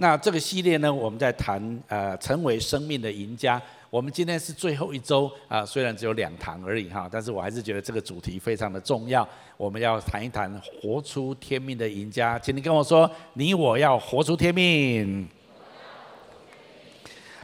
[0.00, 3.60] 那这个系列呢，我们在谈呃，成为生命的赢家。
[3.90, 9.28] 我们今天是最后一周啊、虽然只有两堂而已哈，但是我还是觉得这个主题非常的重要。
[9.56, 10.48] 我们要谈一谈
[10.80, 15.28] 活出天命的赢家，请你跟我说，你我要活出天命。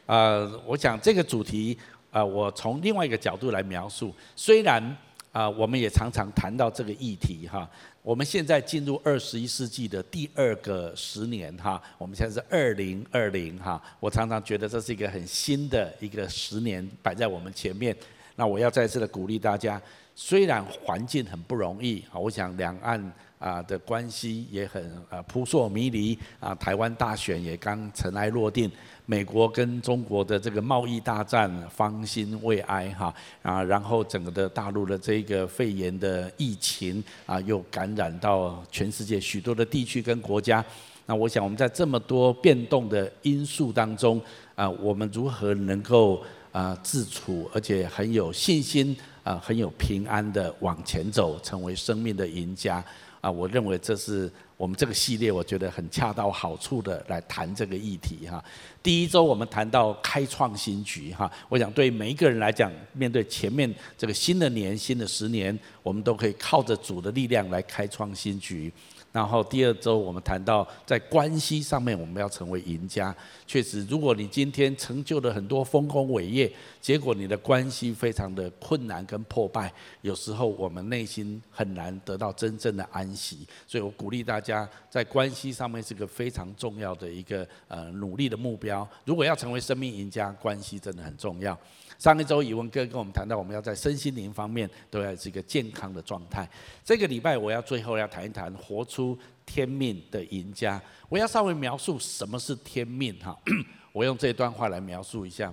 [0.07, 1.77] 呃，我想这个主题
[2.13, 4.15] 啊、呃，我从另外一个角度来描述。
[4.37, 4.97] 虽然
[5.33, 7.69] 啊、我们也常常谈到这个议题哈。
[8.05, 13.83] 我们现在进入二十一世纪的第二个十年哈，我们现在是二零二零哈。
[13.99, 17.97] 我常常觉得这是一个很新的一个十年摆在我们前面。
[18.37, 19.81] 那我要再次的鼓励大家，
[20.15, 28.71] 虽然环境很不容易啊，我想两岸啊的关系也很啊扑朔迷离啊，台湾大选也刚尘埃落定。
[29.07, 40.65] 美国跟中国的这个贸易大战方兴未艾哈啊，然后整个的大陆的这个肺炎的疫情啊，又感染到全世界许多的地区跟国家。
[41.05, 44.19] 那我想我们在这么多变动的因素当中
[44.55, 52.83] 啊，我们如何能够啊自处，而且很有信心啊，很有平安的往前走，成为生命的赢家
[53.21, 53.31] 啊？
[53.31, 54.33] 我认为这是。
[54.57, 58.43] 我们这个系列我觉得很恰到好处的来谈这个议题哈。
[58.83, 68.73] 第一周我们谈到开创新局哈，我想对每一个人来讲，面对前面这个新的年、新的十年，我们都可以靠着主的力量来开创新局。
[69.15, 73.15] 然后第二周我们谈到在关系上面我们要成为赢家。
[73.47, 83.47] 确实，如果你今天成就了很多丰功伟业，结果你的关系非常的困难跟破败，有时候我们内心很难得到真正的安息。
[83.69, 88.87] 所以我鼓励大家在关系上面是个非常重要的一个呃努力的目标。
[89.05, 91.57] 如果要成为生命赢家，关系真的很重要。
[91.99, 96.49] 上一周宇文哥跟我们谈到，我们要在身心灵方面都要是一个健康的状态。
[96.85, 100.81] 这个礼拜我要最后要谈一谈活出天命的赢家。
[101.09, 103.39] 我要稍微描述什么是天命哈，
[103.93, 105.53] 我用这段话来描述一下：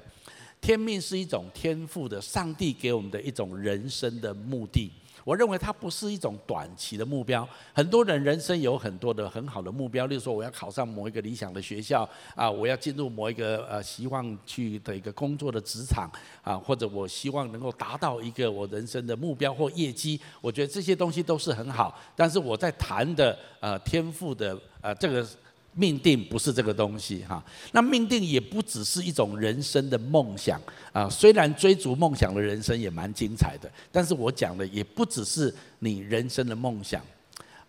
[0.59, 4.91] 天命是一种天赋的上帝给我们的一种人生的目的。
[5.23, 7.47] 我认为它不是一种短期的目标。
[7.73, 16.09] 很多人人生有很多的很好的目标，例如说我要考上某一个理想的学校啊，我要进入某一个呃希望去的一个工作的职场
[16.43, 20.19] 啊，或者我希望能够达到一个我人生的目标或业绩。
[20.41, 25.27] 我觉得这些东西都是很好，但是我在谈的呃天赋的呃这个。
[25.73, 30.59] 命定不是这个东西哈，那命定也不只是一种人生的梦想
[30.91, 31.09] 啊。
[31.09, 37.01] 虽然追逐梦想的人生也蛮精彩的，但是我讲的也不只是你人生的梦想。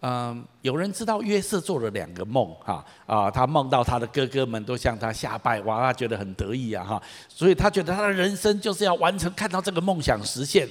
[0.01, 10.69] 嗯，有人知道约瑟做了两个梦哈啊，他梦到他的哥哥们都向他下拜，哇，他觉得很得意啊哈，所以他觉得他的人生就是要完成，看到这个梦想实现。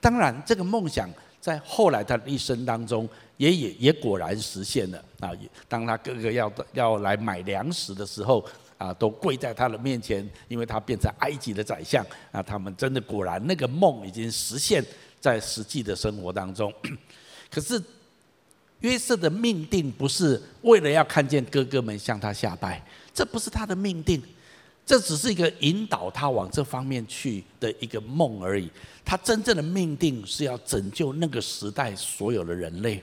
[0.00, 1.08] 当然，这个梦想
[1.42, 3.06] 在后来他的一生当中。
[3.38, 5.32] 也也也果然实现了啊！
[5.66, 8.44] 当他哥哥要要来买粮食的时候
[8.78, 12.40] 啊，都跪在他的面前，因为他变成埃及的宰相啊。
[12.40, 14.84] 他们真的果然那个梦已经实现，
[15.18, 16.72] 在实际的生活当中。
[17.50, 17.82] 可是
[18.78, 22.80] 约瑟的命定不是为了要看见哥哥们向他下拜，
[23.12, 24.22] 这不是他的命定，
[24.84, 28.70] 这只是一个引导他往这方面去的一个梦而已。
[29.04, 33.02] 他真正的命定是要拯救那个时代所有的人类。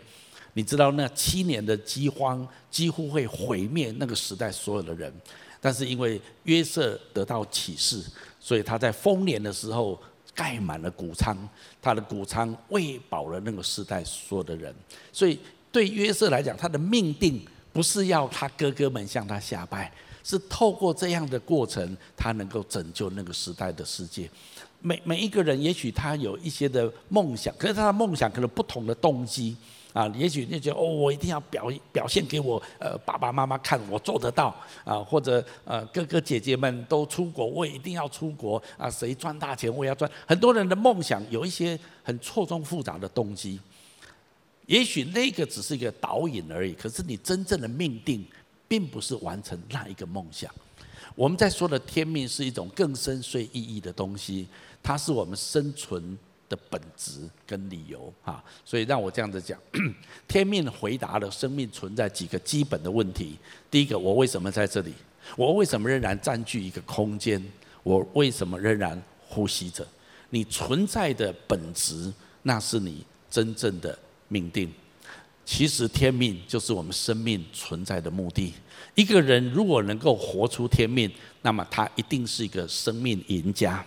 [0.53, 5.13] 你知道那七年的饥荒几乎会毁灭那个时代所有的人，
[5.61, 8.03] 但是因为约瑟得到启示，
[8.39, 9.97] 所以他在丰年的时候
[10.33, 11.37] 盖满了谷仓，
[11.81, 14.73] 他的谷仓喂饱了那个时代所有的人。
[15.13, 15.39] 所以
[15.71, 19.91] 对约瑟来讲，他的命定不是要他哥哥们向他下拜，
[20.29, 24.29] 是透过这样的过程，他能够拯救那个时代的世界。
[24.79, 29.57] 每每一个人，也许他有一些的梦想，可是他的梦想可能不同的动机。
[29.91, 40.09] 啊，也许你觉得哦，我一定要表表现给我呃爸爸妈妈看，我做得到啊，或者呃哥哥姐姐们都出国，我也一定要出国啊，谁赚大钱我也要赚。
[40.27, 43.59] 很多人的梦想有一些很错综复杂的动机，
[44.67, 46.73] 也许那个只是一个导引而已。
[46.73, 48.23] 可是你真正的命定，
[48.69, 50.49] 并不是完成那一个梦想。
[51.15, 54.47] 我们在说的天命是一种更深邃意义的东西，
[54.81, 56.17] 它是我们生存
[56.47, 59.59] 的本质跟理由啊，所以让我这样子讲，
[60.27, 63.37] 天命回答了生命存在几个基本的问题。
[63.69, 64.93] 第一个，我为什么在这里？
[65.35, 67.43] 我为什么仍然占据一个空间？
[67.83, 69.85] 我为什么仍然呼吸着？
[70.29, 72.13] 你存在的本质，
[72.43, 73.97] 那是你真正的
[74.27, 74.71] 命定。
[75.51, 78.53] 其实天命就是我们生命存在的目的。
[78.93, 81.11] 一个人如果能够活出天命，
[81.41, 83.83] 那么他一定是一个生命赢家。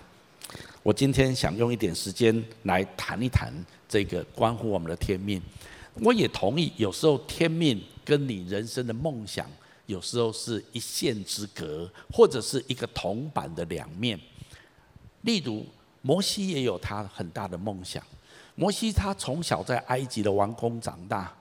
[0.82, 3.52] 我今天想用一点时间来谈一谈
[3.88, 5.40] 这个关乎我们的天命。
[6.00, 9.48] 我也同意，有时候天命跟你人生的梦想
[9.86, 14.18] 有时候是一线之隔，或者是一个铜板的两面。
[15.20, 15.64] 例如，
[16.00, 18.02] 摩西也有他很大的梦想。
[18.56, 21.32] 摩西他从小在埃及的王宫长大，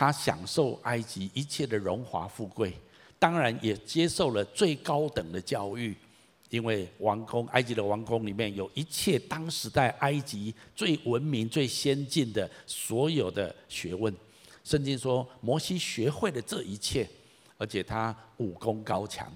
[0.00, 2.72] 他享受埃及一切的荣华富贵，
[3.18, 5.94] 当然也接受了最高等的教育，
[6.48, 14.10] 因为王宫埃及的王宫里面有一切当时代埃及最文明、最先进的所有的学问。
[14.64, 17.06] 圣经说，摩西学会了这一切，
[17.58, 19.30] 而且他武功高强。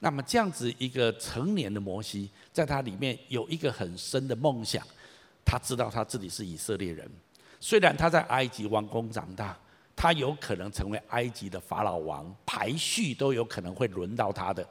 [0.00, 4.86] 那么这样子一个成年的摩西，在他里面有一个很深的梦想。
[5.46, 7.10] 他知道他自己是以色列人，
[7.58, 9.58] 虽然他在埃及王宫长大，
[9.96, 14.66] 他有可能成为埃及的法老王，排序都有可能会轮到他的。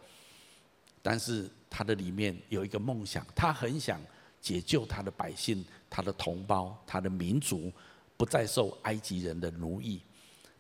[1.01, 3.99] 但是他的里面有一个梦想，他很想
[4.41, 7.71] 解救他的百姓、他的同胞、他的民族，
[8.15, 10.01] 不再受埃及人的奴役。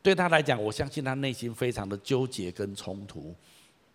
[0.01, 3.33] 对他来讲，我相信他内心非常的纠结跟冲突。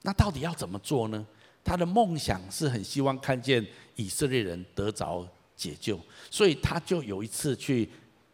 [0.03, 1.27] 那到底要怎么做呢？
[1.65, 3.67] 他的梦想是很希望看见
[3.97, 6.01] 以色列人得着解救，
[6.31, 7.87] 所以他就有一次去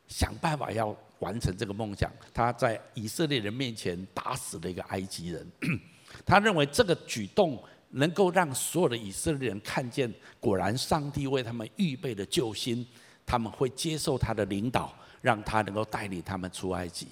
[0.07, 2.13] 想办法要 完成这个梦想。
[2.35, 5.51] 他在以色列人面前打死了一个埃及人，
[6.27, 7.59] 他认为这个举动
[7.91, 12.87] 能够让所有的以色列人看见，果然上帝为他们预备的救星，
[13.25, 17.09] 他们会接受他的领导，让他能够带领他们出埃及。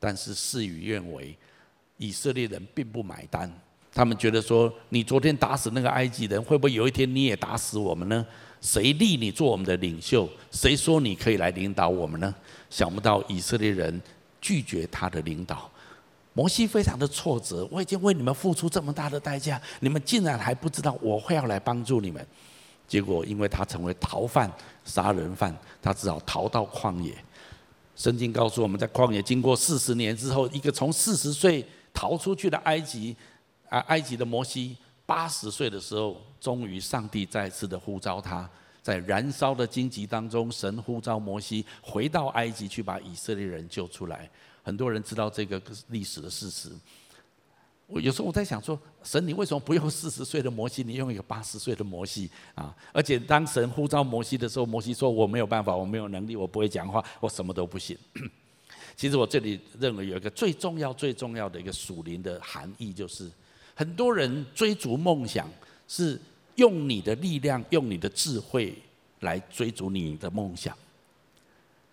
[0.00, 1.36] 但是事与愿违，
[1.96, 3.52] 以色列人并不买单，
[3.92, 8.24] 他们觉得说：你昨天打死那个埃及人，会不会有一天你也打死我们呢？
[8.60, 10.28] 谁立你做我们的领袖？
[10.50, 12.34] 谁说你可以来领导我们呢？
[12.70, 14.00] 想不到以色列人
[14.40, 15.70] 拒绝他的领导，
[16.34, 17.66] 摩西非常的挫折。
[17.70, 22.26] 我已经为你们付出这么大的代价，你们竟然还不知道我会要来帮助你们。
[22.86, 24.50] 结果因为他成为逃犯、
[24.84, 27.14] 杀人犯，他只好逃到旷野。
[27.96, 33.16] 圣经告诉我们在旷野经过四十年之后，一个从四十岁逃出去的埃及
[33.68, 34.76] 啊，埃及的摩西。
[35.08, 38.46] 八十岁的时候，终于上帝再次的呼召他，
[38.82, 44.28] 在燃烧的荆棘当中，神呼召摩西回到埃及去把以色列人救出来。
[44.62, 46.68] 很多人知道这个历史的事实。
[47.86, 52.76] 我有时候我在想说，神你为什么不用四十岁的摩西，你用一个八十岁的摩西啊？
[52.92, 57.96] 而且当神呼召摩西的时候，摩西说我没有办法，我没有能力，我不会讲话，我什么都不行。
[58.94, 63.30] 其实我这里认为有一个最重要、最重要的一个属灵的含义，就是。
[63.78, 65.48] 很多人追逐梦想，
[65.86, 66.20] 是
[66.56, 68.76] 用你的力量、用你的智慧
[69.20, 70.76] 来追逐你的梦想。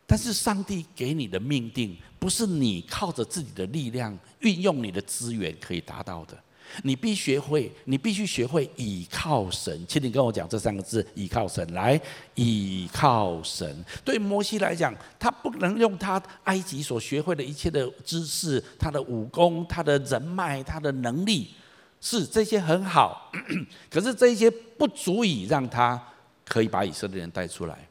[0.07, 6.35] 但是上帝给你的命定，不是你靠着自己的力量、运用你的资源可以达到的。
[6.81, 9.85] 你必学会，你必须学会倚靠神。
[9.88, 11.63] 请你跟我讲这三个字：倚靠神。
[11.75, 12.01] 来，
[12.33, 13.85] 倚靠神。
[14.03, 21.49] 对摩西来讲，他不能用他埃及所学会的一切的知识、他的武功、他的人脉、他的能力。
[22.05, 23.31] 是这些很好，
[23.89, 25.99] 可是这些不足以让他
[26.45, 27.89] 可以把以色列人带出来。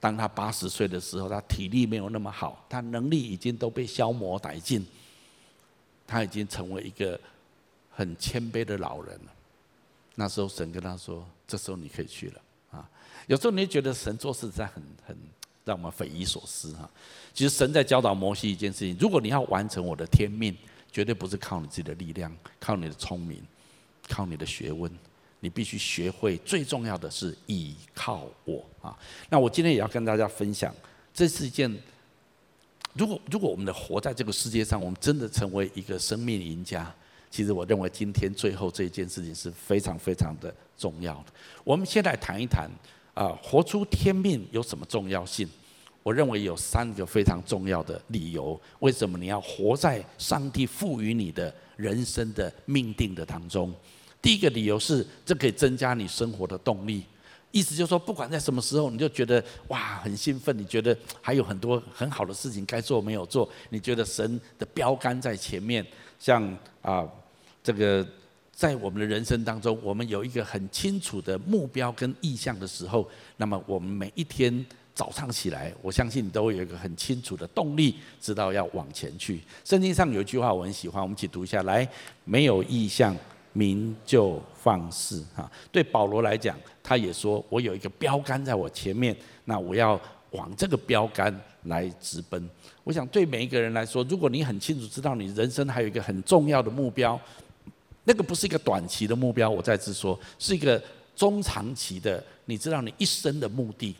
[0.00, 4.84] 当他八十岁的时候，他体力没有那么好，他能力已经都被消磨殆尽，
[6.04, 7.18] 他已经成为一个
[7.92, 9.32] 很谦卑的老人了。
[10.16, 12.40] 那时候神跟他说：“这时候你可以去了。”
[12.76, 12.90] 啊，
[13.28, 15.16] 有时候你觉得神做事在很很
[15.64, 16.90] 让我们匪夷所思哈。
[17.32, 20.52] 其实神在教导摩西一件事情：如果你要完成我的天命。
[20.92, 23.42] 绝对不是靠你自己的力量，靠你的聪明，
[24.08, 24.90] 靠你的学问，
[25.38, 28.96] 你必须学会最重要的是倚靠我啊！
[29.28, 30.74] 那我今天也要跟大家分享，
[31.14, 31.72] 这是一件，
[32.94, 36.92] 如果如果我们的活在这个世界上，我们真的成为一个生命赢家，
[37.30, 41.26] 其实我认为今天最后这一件事情是非常非常的重要的。
[41.62, 42.68] 我们先来谈一谈
[43.14, 45.48] 啊，活出天命有什么重要性？
[46.02, 53.70] 我认为有三个非常重要的理由，为什么你要活在上帝赋予你的人生的命定的当中？
[54.22, 57.04] 第一个理由是，这可以增加你生活的动力。
[57.50, 65.86] 意思就是说，不管在什么时候，你就觉得哇很兴奋，你觉得还有很多很好的事情该做没有做，你觉得神的标杆在前面。
[66.18, 66.42] 像
[66.80, 67.06] 啊，
[67.62, 68.06] 这个
[68.52, 74.64] 在我们的人生当中，我们有一个很清楚的目标跟意向的时候，那么我们每一天。
[75.00, 79.40] 早上起来，我相信你都会有一个很清楚的动力，知道要往前去。
[79.64, 81.88] 圣经上有一句话我很喜欢，我们一起读一下来：
[82.26, 83.16] 没有意向，
[83.54, 85.24] 民就放肆。
[85.34, 89.16] 哈，对保罗来讲，他也说我有一个标杆在我前面，
[89.46, 89.98] 那我要
[90.32, 92.50] 往这个标杆来直奔。
[92.84, 97.18] 我想对每一个人来说，如果你很清楚知道你人生还有一个很重要的目标，
[98.04, 100.82] 那个不是一个短期的目标，我再次说，是一个
[101.16, 103.96] 中长期的，你知道你一生的目的。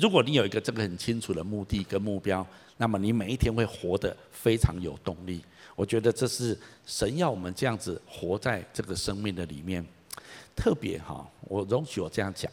[0.00, 2.46] 如果你有一个这个很清楚的目的跟目标，
[2.78, 5.44] 那么你每一天会活得非常有动力。
[5.76, 9.84] 我觉得这是神要我们这样子活在这个生命的里面。
[10.56, 12.50] 特别哈，我容许我这样讲。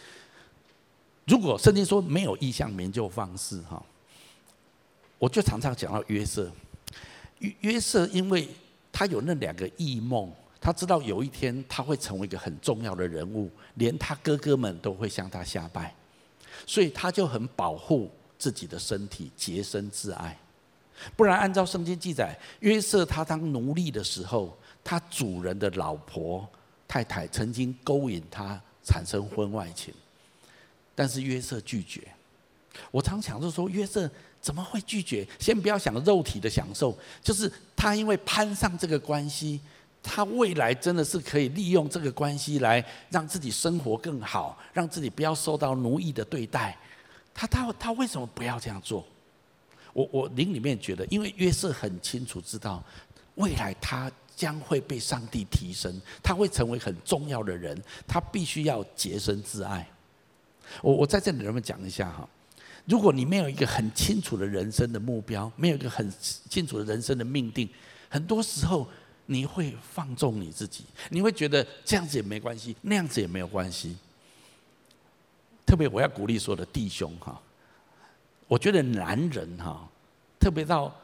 [1.26, 3.82] 如果圣经说没有异象，民就放肆哈，
[5.18, 6.50] 我就常常讲到约瑟。
[7.38, 8.48] 约约瑟因为
[8.92, 15.94] 他有那两个异梦，他知道有一天他会成为一个很重要的人物，连他哥哥们都会向他下拜，
[16.66, 20.38] 所以他就很保护自己的身体，洁身自爱。
[21.16, 26.48] 不然，按照圣经记载，约瑟他当奴隶的时候，他主人的老婆。
[26.92, 29.94] 太太曾经勾引他产生婚外情，
[30.92, 32.02] 但是约瑟拒绝。
[32.90, 35.24] 我常想着说，约瑟怎么会拒绝？
[35.38, 39.60] 先不要想肉体的享受，就是他因为攀上这个关系，
[40.02, 46.76] 他未来真的是可以利用这个关系来让自己生活更好，让自己不要受到奴役的对待。
[47.34, 49.06] 他他他为什么不要这样做？
[49.92, 52.82] 我我灵里面觉得，因为约瑟很清楚知道
[53.36, 54.10] 未来他。
[54.36, 57.78] 将会被上帝提升，他会成为很重要的人，
[58.08, 59.86] 他必须要洁身自爱。
[60.80, 62.26] 我我在这里能不能讲一下哈？
[62.86, 66.10] 如果你没有一个很清楚的人生的目标，没有一个很
[66.48, 67.68] 清楚的人生的命定，
[68.08, 68.88] 很多时候
[69.30, 73.96] 你会放纵你自己，你会觉得这样子也没关系，那样子也没有关系。
[75.64, 77.40] 特别我要鼓励所有的弟兄哈，
[78.48, 79.88] 我觉得男人哈，
[80.38, 80.94] 特别到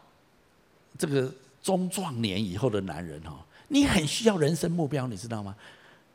[0.99, 1.33] 这个。
[1.63, 5.53] 中壮年以后的男人哈，你很需要人生目标，你知道吗？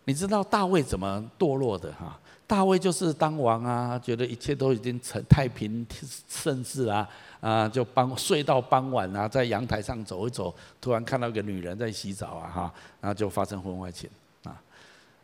[0.05, 2.17] 你知道大卫怎么堕落的哈？
[2.51, 5.87] 大卫就是当王啊，觉得一切都已经成太平
[6.27, 14.09] 盛世啊，啊，就傍睡到傍晚啊，在阳台上走一走，突然看到一个女人在洗澡啊哈，然后就发生婚外情
[14.43, 14.61] 啊。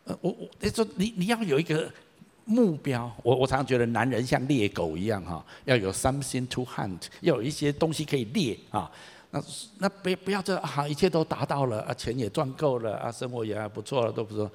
[0.04, 1.92] 呃，我我你说你你要有一个
[2.46, 8.90] 目标，我我常常觉得男人像猎狗一样哈，要有 something to hunt，要有一些东西可以猎啊。
[9.30, 9.42] 那
[9.80, 14.50] 那不不要这好，一切都达到了啊，钱也赚够了啊，生活也还不错了，都不错。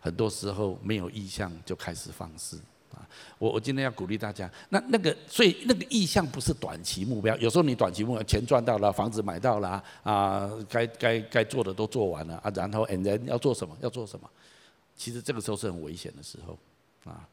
[0.00, 2.56] 很多时候没有意向就开始放肆
[2.92, 3.06] 啊！
[3.38, 13.76] 我我今天要鼓励大家，那那个所以那个意向不是短期目标，有时候你短期目标钱赚到了，房子买到了啊，该该该做的都做完了啊，然后 and then 要做什么？
[13.80, 14.28] 要做什么？
[14.96, 16.58] 其实这个时候是很危险的时候
[17.10, 17.26] 啊。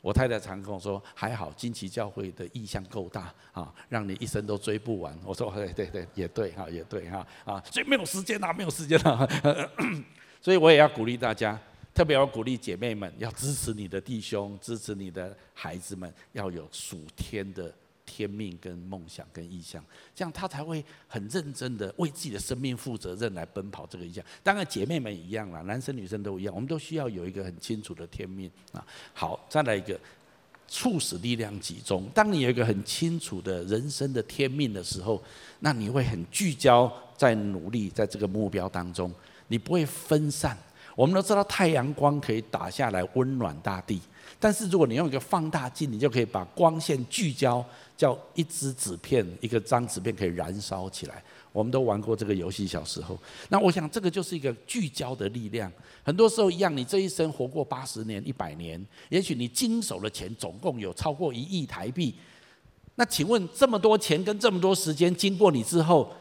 [0.00, 9.28] 我太太常跟我说：“还好，金奇教会的意向够大啊，让你一生都追不完。”我说：“对对对，也对哈，也对哈啊，所以没有时间呐，没有时间了。
[10.40, 11.60] 所以我也要鼓励大家，
[11.98, 17.74] 特别要鼓励姐妹们，要支持你的弟兄，支持你的孩子们，要有属天的。”
[18.10, 24.24] 天命跟梦想跟意向，这样他才会很认真的为自己的生命负责任来奔跑这个意向。
[24.42, 28.82] 当然姐妹们一样啦，男生女生都一样，我们都需要有一个很清楚的天命啊。
[29.12, 30.00] 好，再来一个，
[30.66, 32.08] 促使力量集中。
[32.14, 35.22] 当你有一个很清楚的人生的天命的时候，
[35.60, 39.12] 那你会很聚焦在努力在这个目标当中，
[39.48, 40.56] 你不会分散。
[40.98, 44.00] 我们都知道太阳光可以打下来温暖大地，
[44.40, 47.64] 但是如果你用一个放大镜，你就可以把光线聚焦。
[47.96, 51.20] 叫一支纸片，一个张纸片可以燃烧起来。
[51.52, 53.18] 我们都玩过这个游戏，小时候。
[53.48, 55.70] 那我想，这个就是一个聚焦的力量。
[56.04, 62.14] 很多时候一样，你这一生活过八十年、一百年，也许你经手的钱总共有超过一亿台币。
[62.94, 66.12] 那请问，这么多钱跟这么多时间经过你之后，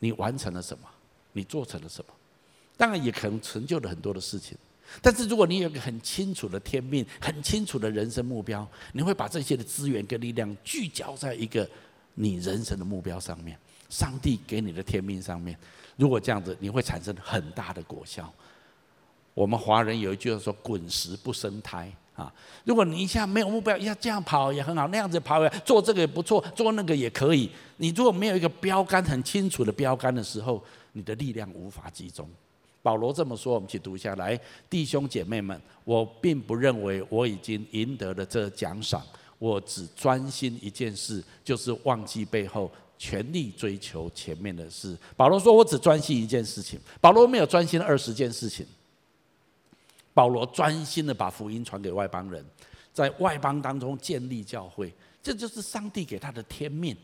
[0.00, 0.84] 你完成了什么？
[1.32, 2.12] 你做成了什么？
[2.78, 4.56] 当然，也可能成就了很多的事情。
[5.02, 11.68] 但是，如果你有一个很清楚的天命，很清楚的人生目标，你会把这些的资源跟力量聚焦在一个
[12.14, 13.58] 你人生的目标上面，
[13.90, 15.58] 上帝给你的天命上面。
[15.96, 18.32] 如果这样子，你会产生很大的果效。
[19.34, 22.32] 我们华人有一句话说：“滚石不生苔。”啊，
[22.64, 27.48] 如果你一下没有目标，一下这样跑也很好，那样子跑，做这个也不错，做那个也可以。
[27.76, 30.60] 你如果没有一个标杆很清楚的标杆的时候，
[30.92, 32.28] 你的力量无法集中。
[32.82, 34.38] 保罗这么说，我们一起读下来，
[34.70, 39.04] 弟兄姐妹们，我并不认为我已经赢得了这奖赏，
[39.38, 44.96] 我只专心一件事，就是忘记背后，全力追求前面的事。
[45.16, 46.78] 保罗说，我只专心一件事情。
[47.00, 48.64] 保罗没有专心二十件事情，
[50.14, 52.44] 保罗专心的把福音传给外邦人，
[52.92, 54.92] 在外邦当中建立教会，
[55.22, 56.96] 这就是上帝给他的天命。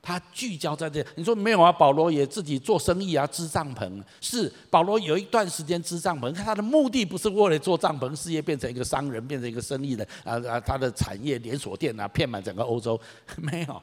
[0.00, 1.70] 他聚焦在这，你说没有啊？
[1.70, 4.02] 保罗也自己做生意啊，支帐篷。
[4.20, 10.60] 是保罗有一段时间支帐篷，他的目的不是为了做帐篷事业，变成一个商人，变成一个生意人啊啊！
[10.60, 12.98] 他的产业连锁店啊，骗满整个欧洲，
[13.36, 13.82] 没有，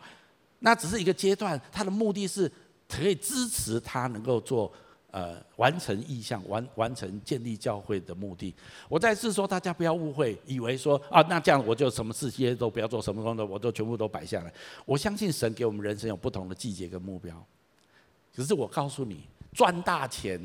[0.60, 1.60] 那只是一个阶段。
[1.72, 2.52] 他的目的是
[2.90, 4.72] 可以支持他能够做
[5.16, 8.54] 呃完成意向，完完成建立教会的目的。
[8.90, 14.54] 我再次说，大家不要误会，以为说啊，那这样我就什么事情都不要做，什么工作我都全部都摆下来。
[14.84, 17.34] 我相信神给我们人生有不同的季节跟目标。
[18.36, 20.38] 可是我告诉你，赚大钱，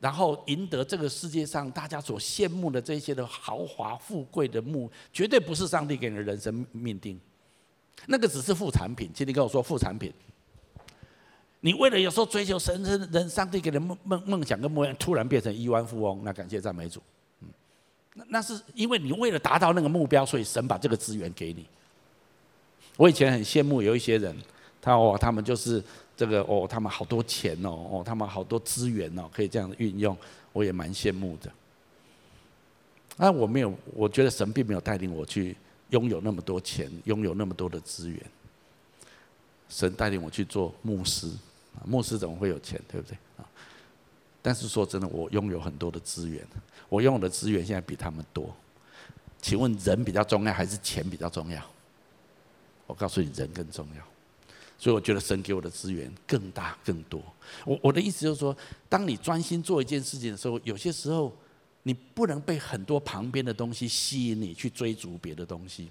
[0.00, 7.20] 然后赢得这个世界上大家所羡慕的这些的豪华富贵的目，绝对不是上帝给你的人生命定。
[8.06, 10.12] 那个只是副产品，请你跟我说副产品。
[11.60, 17.00] 你为了有时候追求神人人上帝给的梦梦梦想跟目标，突然变成亿万富翁，那感谢赞美主。
[17.40, 17.48] 嗯，
[18.14, 21.66] 那那是因为你为了达到那个目标，所以神把这个资源给你。
[22.96, 24.36] 我以前很羡慕有一些人，
[24.80, 25.82] 他哦，他们就是
[26.16, 30.16] 这个哦，他们好多钱哦，哦，他们好多资源哦，可以这样运用，
[30.52, 31.50] 我也蛮羡慕的。
[33.16, 35.56] 那我没有，我觉得神并没有带领我去。
[35.90, 38.22] 拥有那么多钱，拥有那么多的资源，
[39.68, 41.28] 神带领我去做牧师，
[41.84, 43.16] 牧师怎么会有钱，对不对？
[43.36, 43.44] 啊，
[44.42, 46.46] 但是说真的，我拥有很多的资源，
[46.88, 48.54] 我拥有的资源现在比他们多。
[49.40, 51.62] 请问人比较重要还是钱比较重要？
[52.86, 54.02] 我告诉你，人更重要。
[54.78, 57.22] 所以我觉得神给我的资源更大更多。
[57.64, 58.56] 我我的意思就是说，
[58.88, 61.32] 当你专心做一件事情的时候，有些时候。
[61.82, 65.88] 你不能被很多旁边的东西吸引你去追逐别的东西。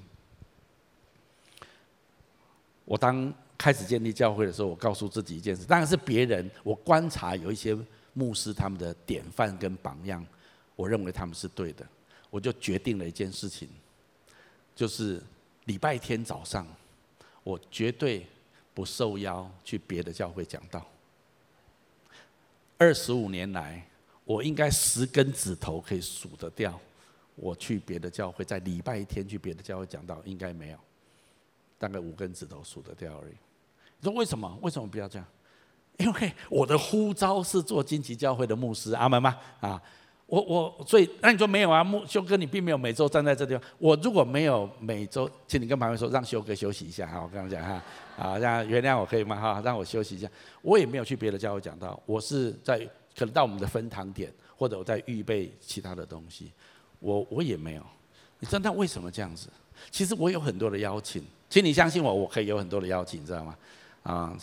[2.86, 6.50] 我当开始建立教会的时候，我告诉自己一件事，当然是别人。
[6.64, 7.78] 我观察有一些
[8.14, 10.26] 牧师他们的典范跟榜样，
[10.76, 11.86] 我认为他们是对的，
[12.32, 13.70] 我就决定了一件事情，
[14.76, 15.22] 就是
[15.66, 16.66] 礼拜天早上，
[17.44, 18.26] 我绝对
[18.74, 20.84] 不受邀去别的教会讲道。
[22.80, 23.86] 二十五年来。
[24.26, 26.80] 我应该十根指头可以数得掉，
[27.34, 30.78] 我去别的教会，在礼拜天去别的教会讲道，应该没有，
[31.80, 33.34] 大概五根指头数得掉而已。
[34.00, 34.58] 你说为什么？
[34.62, 35.28] 为什么不要这样？
[35.98, 39.38] 因为我的呼召是做荆棘教会的牧师，阿门吗？
[39.60, 39.82] 啊，
[40.26, 41.84] 我我所以那你说没有啊？
[41.84, 43.70] 牧修哥，你并没有每周站在这地方。
[43.78, 47.22] 我如果没有每周，请你跟旁边说，让修哥休息一下哈。
[47.22, 47.84] 我跟他讲哈，
[48.18, 49.36] 啊，让原谅我可以吗？
[49.36, 50.30] 哈，让我休息一下。
[50.62, 52.90] 我也没有去别的教会讲道，我是在。
[53.18, 56.54] 可能到我们的分堂点，或者我在预备其他的东西，
[57.00, 57.84] 我我也没有。
[58.40, 59.50] 你知道为什么这样子？
[59.92, 63.54] 其实我有很多的邀请，请你相信我，我可以有很多的邀请，知道吗？
[64.04, 64.38] 啊，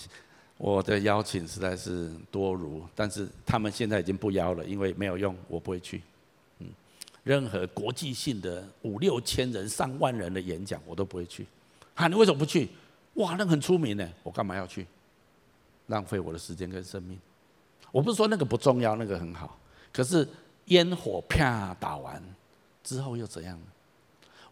[0.59, 6.03] 我的邀请实在是多如，但是他们现在已经不邀了，因为没有用，我不会去。
[6.59, 6.69] 嗯，
[7.25, 11.47] 任何国际性的五六千人、上万人的演讲，我都不会去。
[11.95, 12.69] 啊，你为什么不去？
[13.15, 14.87] 哇，那很出名呢，我干嘛要去？
[15.87, 17.19] 浪费我的时间跟生命。
[17.93, 19.59] 我不是说那个不重要，那个很好。
[19.93, 20.29] 可是
[20.67, 22.23] 烟火啪打完
[22.83, 23.67] 之后又怎样呢？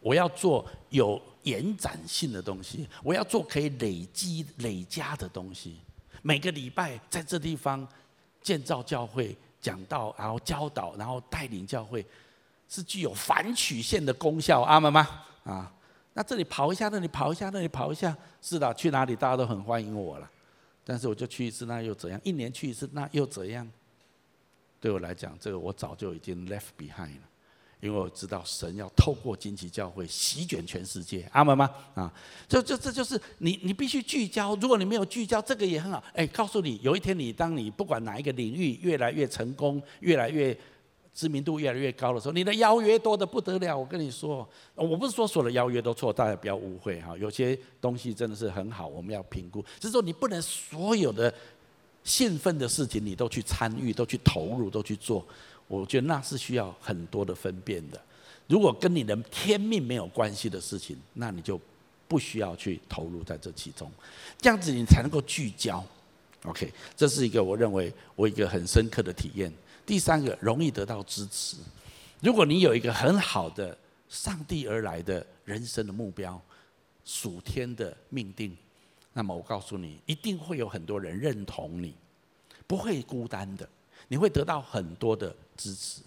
[0.05, 5.79] 我要做有延展性的东西，我要做可以累积、累加的东西。
[6.21, 7.89] 每个礼拜在这地方
[8.43, 12.05] 建造教会、讲道，然后教导，然后带领教会，
[12.69, 14.61] 是具有反曲线的功效。
[14.61, 15.25] 阿门吗？
[15.45, 15.73] 啊，
[16.13, 20.31] 那这里跑一下，那里跑一下，那里跑一下，是的，去哪里大家都很欢迎我了。
[20.85, 22.21] 但是我就去一次，那又怎样？
[22.23, 23.67] 一年去一次，那又怎样？
[24.79, 27.29] 对我来讲，这个我早就已经 left behind 了，
[27.85, 31.71] 因为我知道神要透过惊奇教会席卷全世界，阿门吗？
[31.95, 32.11] 啊，
[32.49, 34.57] 就就这就是你你必须聚焦。
[34.57, 36.03] 如果你没有聚焦，这个也很好。
[36.15, 40.57] 哎，告诉你，有一天你当你不管哪一个领域越来越成功，越来越。
[41.17, 43.79] 知名度越来越高的时候，你的邀约多得不得了。
[43.79, 44.45] 我跟你说，
[44.75, 47.17] 我不是说所有的邀约都错，大家不要误会哈。
[47.17, 49.65] 有些东西真的是很好，我们要评估。
[49.79, 51.33] 只是说你不能所有的
[52.03, 55.25] 兴奋的事情你都去参与、都去投入、都去做。
[55.69, 58.01] 我觉得那是需要很多的分辨的。
[58.47, 61.59] 如果跟你的天命没有关系的事情，那你就
[62.07, 63.91] 不需要去投入在这其中。
[64.39, 65.83] 这样子你才能够聚焦。
[66.45, 69.51] OK，这是一个我认为我一个很深刻的体验。
[69.87, 71.57] 第三个容易得到支持。
[72.21, 73.77] 如果你有一个很好的
[74.09, 76.41] 上帝而来的人生的目标，
[77.05, 78.55] 属天的命定，
[79.15, 81.95] 那么我告诉你，一定会有很多人认同你，
[82.67, 83.67] 不会孤单的，
[84.09, 86.03] 你会得到很多的支持。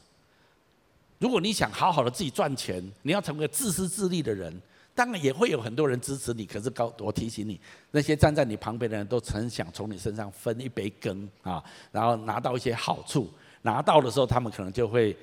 [1.20, 4.54] 如果你想好好的自己赚钱，你要成为自私自利的人，
[4.94, 6.46] 当然也会有很多人支持你。
[6.46, 7.60] 可是高，我提醒你，
[7.92, 13.30] 那些站在你旁边的人都曾想从你身上分一杯羹啊，然后拿到一些好处。
[13.64, 15.18] 拿到的时候，他们可能就会，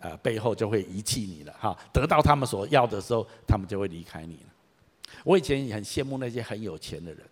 [0.00, 1.78] 呃，背后就会遗弃你了哈。
[1.92, 4.50] 得到他们所要的时候，他们就会离开你了。
[5.24, 7.24] 我以前也很羡慕那些很有钱的人，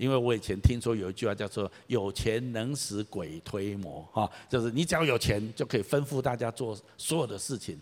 [0.00, 7.78] 因为我以前听说有一句话叫做“有钱能使鬼推磨”哈，就是你只要有钱就可以吩咐大家做所有的事情。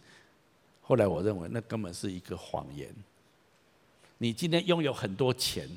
[0.83, 2.93] 后来我认为那根本是一个谎言。
[4.17, 5.69] 你今天拥有很多钱，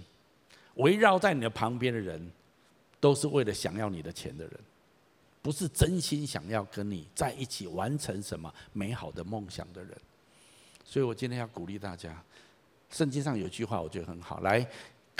[0.77, 2.31] 围绕在你的旁边的人，
[2.99, 4.59] 都是为了想要你的钱的人。
[5.43, 9.95] 不是真心想要跟你在一起完成什么美好的梦想的人。
[10.83, 12.19] 所以我今天要鼓励大家，
[12.89, 14.67] 圣经上有句话我觉得很好，来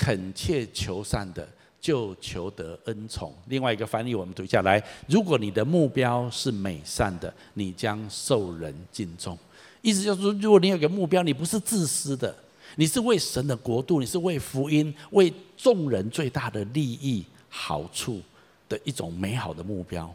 [0.02, 1.48] 恳切求善的，
[1.80, 3.32] 就求得恩宠。
[3.46, 9.38] 另外一个翻译我们读下来，如果你的目标是美善的，你将受人敬重。
[9.84, 12.36] 意思就是，如果你有个目标，你不是自私的，
[12.78, 18.20] 你是为神的国度，你是为福音、为众人最大的利益好处
[18.68, 20.12] 的一种美好的目标，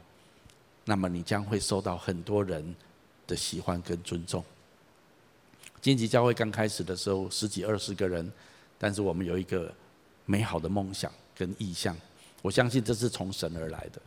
[0.84, 2.74] 那么你将会受到很多人
[3.24, 4.44] 的喜欢跟尊重。
[5.80, 8.28] 荆棘教会刚开始的时候，十几二十个人，
[8.78, 9.72] 但是我们有一个
[10.24, 11.96] 美好的梦想跟意向，
[12.42, 14.00] 我相信这是从神而来的。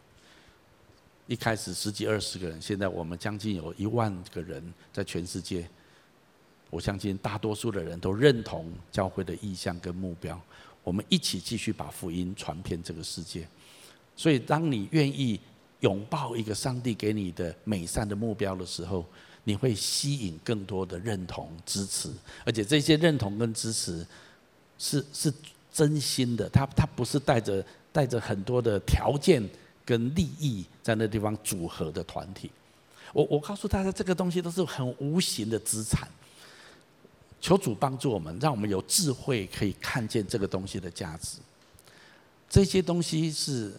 [1.28, 5.70] 一开始十几二十个人，现在我们将近有一万个人在全世界。
[6.72, 10.40] 我相信大多数的人都认同教会的意向跟目标，
[10.84, 13.48] 我们一起继续把福音传遍这个世界。
[14.16, 15.40] 所以，当你愿意
[15.80, 19.06] 拥抱一个上帝给你的美善的目标的时候，
[19.44, 22.12] 你会吸引更多的认同、支持，
[22.46, 24.06] 而且这些认同跟支持
[24.80, 25.32] 是是
[25.72, 29.48] 真心的，他他不是带着带着很多的条件。
[29.86, 32.52] 跟利益在那地方组合的团体，
[33.12, 36.08] 我我告诉大家，这个东西都是很无形的资产。
[37.42, 41.40] 求主帮助我们，让我们有智慧可以看见这个东西的价值。
[42.48, 43.74] 这些东西是，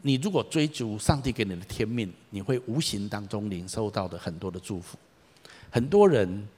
[0.00, 4.96] 你如果追逐上帝给你的天命，你会无形当中领受到的很多的祝福。
[5.70, 6.48] 很多人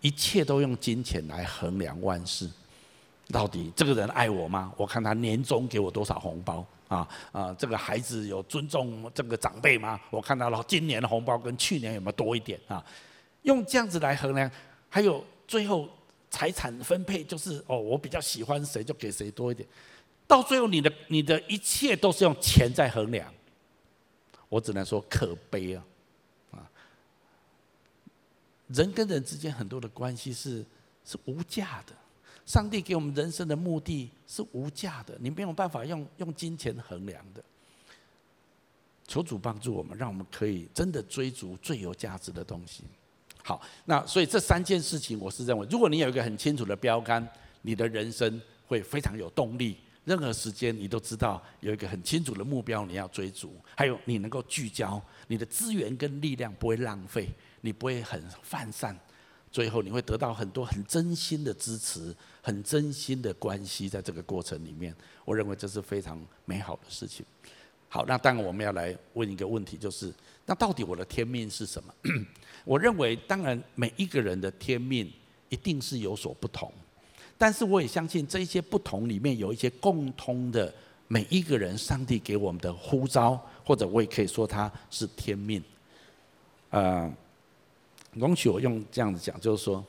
[0.00, 2.48] 一切都用金钱来衡量万事，
[3.32, 4.72] 到底这个人爱我吗？
[4.76, 6.64] 我看他年终给我多少红包。
[6.90, 7.54] 啊啊！
[7.56, 10.00] 这个孩子有尊重这个长辈吗？
[10.10, 12.84] 我看到了今年的红包跟去年有没有多一点啊？
[13.42, 14.50] 用这样子来衡量，
[14.88, 15.88] 还有最后
[16.30, 19.68] 财产分配就是哦，我比较喜欢谁就给谁多一点。
[20.26, 23.32] 到最后，你的你的一切都是用钱在衡量，
[24.48, 25.84] 我只能说可悲啊！
[26.50, 26.58] 啊，
[28.66, 30.66] 人跟人之间很多的关系是
[31.04, 31.92] 是无价的。
[32.50, 37.40] 上帝给我们人生的目的是无价的，你没有办法用用金钱衡量的。
[39.06, 42.82] 求主帮助我们，让我们可以真的追逐最有价值的东西。
[43.44, 47.24] 好，那所以这三件事情，我是认为，如果你有一个很清楚的标杆，
[47.62, 49.76] 你的人生会非常有动力。
[50.04, 57.28] 任何时间，你都知道有一个很清楚的目标你要追逐，还有你能够聚焦，你的资源跟力量不会浪费，
[57.60, 58.98] 你不会很泛散。
[59.52, 67.26] 最后你会得到很多很真心的支持，很真心的关系，在这个过程里面，我认为这是非常美好的事情。
[67.88, 70.14] 好，那当然我们要来问一个问题，就是
[70.46, 71.92] 那到底我的天命是什么？
[72.64, 75.12] 我认为，当然每一个人的天命
[75.48, 76.72] 一定是有所不同，
[77.36, 80.72] 但是我也相信这一些不同里面有一些共通的，
[81.08, 85.60] 每一个人上帝给我们的呼召，或者我也可以说它是天命，
[86.70, 87.12] 呃。
[88.14, 89.84] 容许我用这样子讲，就是说，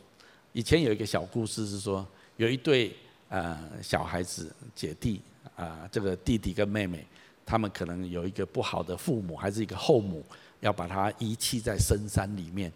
[0.54, 2.06] 以前有一个小故事是说，
[2.38, 2.96] 有一对
[3.30, 5.20] 呃小孩子姐弟
[5.56, 7.04] 啊，这个弟弟跟妹妹，
[7.46, 10.24] 他们可能有一个不好的父母，还是一个后母，
[10.60, 12.72] 要把他遗弃在深山里面，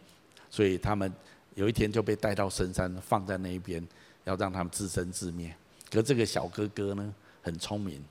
[0.49, 1.13] 所以他们
[1.53, 3.85] 有一天就被带到深山，放在那一边，
[4.23, 5.55] 要让他们自生自灭。
[5.91, 8.03] 可这个小哥哥呢，很聪明，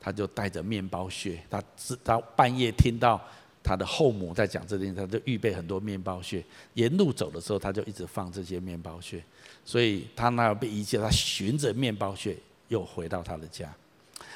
[0.00, 3.22] 他就带着面包屑，他是他半夜听到。
[3.62, 6.44] 他的后母在讲这件事，他就预备很多面包屑。
[6.74, 9.22] 沿路走的时候，他就一直放这些面包屑。
[9.64, 12.36] 所以他那被遗弃，他循着面包屑
[12.68, 13.72] 又回到他的家。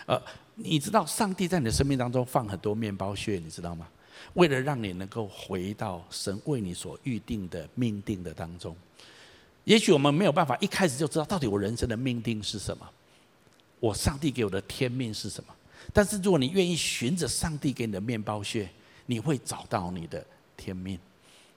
[0.07, 0.21] 呃，
[0.55, 3.89] 你知道上帝在你的生命当中放很多面包屑，你知道吗？
[4.35, 8.75] 为了让你能够回到神为你所预定的命定的当中。
[9.65, 12.89] 也许我们没有办法一开始就知道到底我人生的命定是什么，
[13.81, 15.55] 我上帝给我的天命是什么。
[15.93, 18.69] 但是如果你愿意循着上帝给你的面包屑，
[19.07, 20.25] 你会找到你的
[20.57, 20.99] 天命。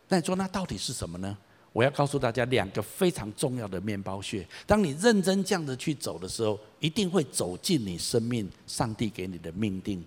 [0.09, 1.37] 那你说那到底是什么呢？
[1.73, 4.47] 我要告诉大家两个非常重要的面包屑。
[4.65, 10.03] 当你认真这样子去走的时候，一定会走进你生命上帝给你的命定。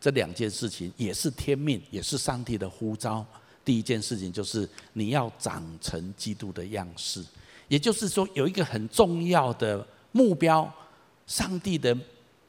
[0.00, 3.26] 这两件事情也是天命，也是上帝的呼召。
[3.64, 7.22] 第一件事情就是你要长成基督的样式，
[7.68, 10.72] 也就是说有一个很重要的目标，
[11.26, 11.94] 上帝的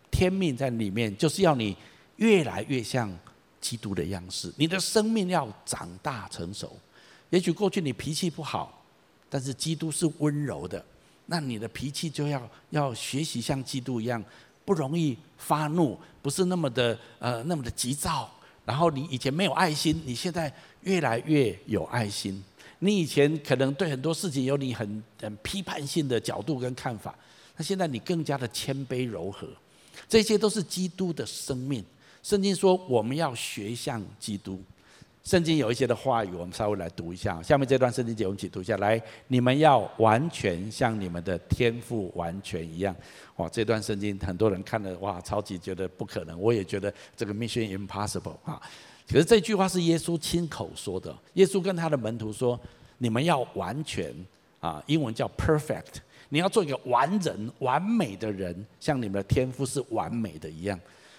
[0.09, 1.75] 天命在里面，就是要你
[2.17, 3.11] 越来越像。
[3.59, 6.77] 基督的样式，你的生命要长大成熟。
[7.29, 8.85] 也许过去你脾气不好，
[9.29, 10.83] 但是基督是温柔的，
[11.25, 14.23] 那你的脾气就要要学习像基督一样，
[14.63, 18.29] 不容易发怒，不是那么的呃那么的急躁。
[18.65, 22.43] 然后你以前没有爱心，你现在越来越有爱心。
[22.79, 27.17] 你以前可能对很多事情有你很很批判性的角度跟看法，
[27.55, 29.47] 那现在你更加的谦卑柔和，
[30.07, 31.83] 这些都是基督的生命。
[32.27, 34.61] 圣经说我们要学像基督。
[35.23, 37.41] 圣经有一些的话语，我们稍微来读一下。
[37.41, 38.75] 下面这段圣经节，我们一起读一下。
[38.75, 42.93] 来，你们要完全像你们的天赋完全一样。
[43.37, 46.37] 哇，这段圣经很多人看了，哇，超级觉得不可能。
[46.37, 48.61] 我也觉得这个 Mission Impossible 啊。
[49.09, 51.17] 可是这句话是耶稣亲口说的。
[51.35, 52.59] 耶稣跟他的门徒说
[52.99, 54.13] ：“你们要完全
[54.59, 56.01] 啊，英文叫 perfect。
[56.27, 60.77] 你要做一个完人、完美的人，像你们的天赋是完美的一样。”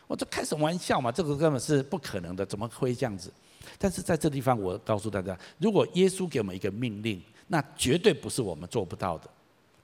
[0.09, 1.13] 我这开什么玩笑嘛？
[1.13, 3.33] 这个根本是不可能的，怎么会这样子？
[3.79, 9.29] 但是在这地方，我告诉大家，如果耶稣给我们一个命令，那绝对不是我们做不到的。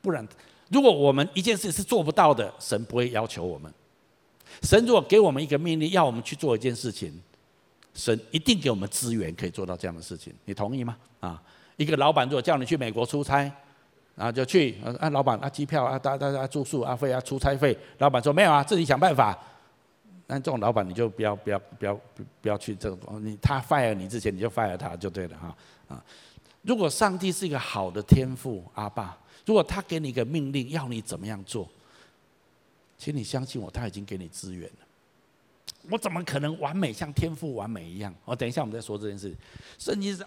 [0.01, 0.27] 不然，
[0.71, 3.73] 如果我们一件事是做不到的，神不会要求我们。
[4.63, 7.13] 神如果给我们一个命令，要我们去做一件事情，
[7.93, 10.33] 神一定给我们资源可以做到这样的事情。
[10.47, 10.97] 你同意吗？
[11.21, 11.43] 啊，
[11.77, 13.51] 一个老板如果叫你去美国出差，
[14.15, 19.39] 然后就去，啊，老板啊，机票啊，大大家住宿啊，费啊，出差费，老板说没有啊，自己想办法。
[20.27, 22.01] 那这种老板你就不要不要不要
[22.41, 25.57] 不要去这种，你他 fire 你之前你就 fire 他就对了哈
[25.89, 26.05] 啊！
[26.63, 31.69] 如果上帝是一个好的天父阿爸，如果他给你一个命令要你怎么样做，
[32.97, 34.79] 请你相信我，他已经给你资源了。
[35.91, 38.15] 我怎么可能完美像天父完美一样？
[38.25, 39.35] 我等一下我们再说这件事。
[39.79, 40.27] 圣经上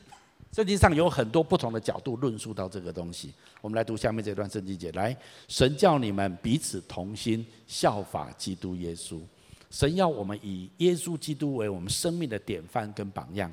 [0.52, 3.34] 圣经上有很多不同的角度论述到这个东西。
[3.62, 9.20] 我们来读下面这段圣经节，来，神叫你们彼此同心，效法基督耶稣。
[9.70, 13.52] 神要我们以耶稣基督为我们生命的典范跟榜样。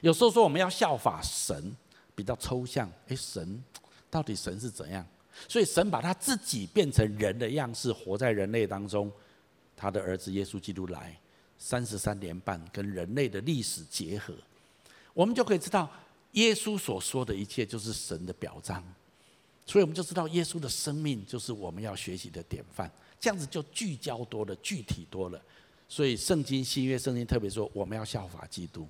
[0.00, 1.76] 有时候说我们要效法神，
[2.14, 2.90] 比较抽象。
[3.06, 3.62] 诶，神
[4.10, 5.06] 到底神是怎样？
[5.48, 9.10] 所以神把他自己变成人的样式，活在人类当中。
[9.76, 11.16] 他的儿子耶稣基督来
[11.56, 14.34] 三十三年半，跟人类的历史结合，
[15.14, 15.88] 我们就可以知道
[16.32, 18.82] 耶稣所说的一切就是神的表彰。
[19.64, 22.90] 所以我们就知道耶稣的生命就是我们要学习的典范。
[23.20, 25.40] 这样子就聚焦多了，具体多了。
[25.88, 28.86] 所以圣经新约圣经特别说，我们要效法基督。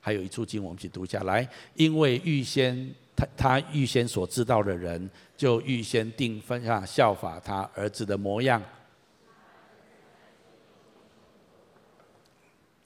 [0.00, 1.46] 还有一处经，我们一起读一下来。
[1.74, 8.62] 因为预先他他预先所知道的人，就预先定分下效法他儿子的模样。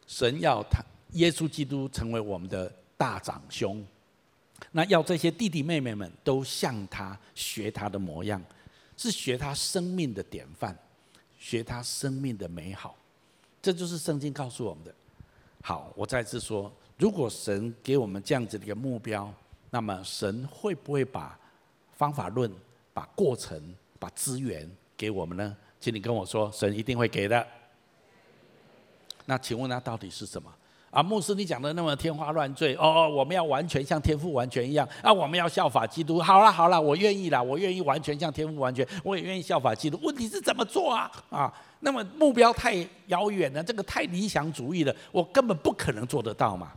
[0.07, 3.87] 神要他耶稣基督成为我们的大长兄，
[4.73, 8.43] 那要这些弟弟妹妹们都像他学他的模样。
[9.03, 10.79] 是学他生命的典范，
[11.37, 12.97] 学他生命的美好，
[13.61, 14.95] 这就是圣经告诉我们的。
[15.61, 19.35] 好，我再次说，如果神给我们这样子的一个目标，
[19.71, 21.37] 那么神会不会把
[21.97, 22.49] 方法论、
[22.95, 25.57] 把过程、把资源给我们呢？
[25.81, 27.45] 请你跟我说，神一定会给的。
[29.25, 30.49] 那请问他到底是什么？
[30.93, 36.21] 啊，牧师，你讲的那么天花乱坠哦，我们要完全像天父完全一样啊，我们要效法基督。
[36.21, 39.99] 好了好了，我愿意啦，我愿意完全像天父完全，我也愿意效法基督。
[40.03, 41.11] 问题是怎么做啊？
[41.31, 41.51] 啊，
[41.81, 46.73] 那么目标太遥远了，这个太理想主义了，我根本不可能做得到嘛。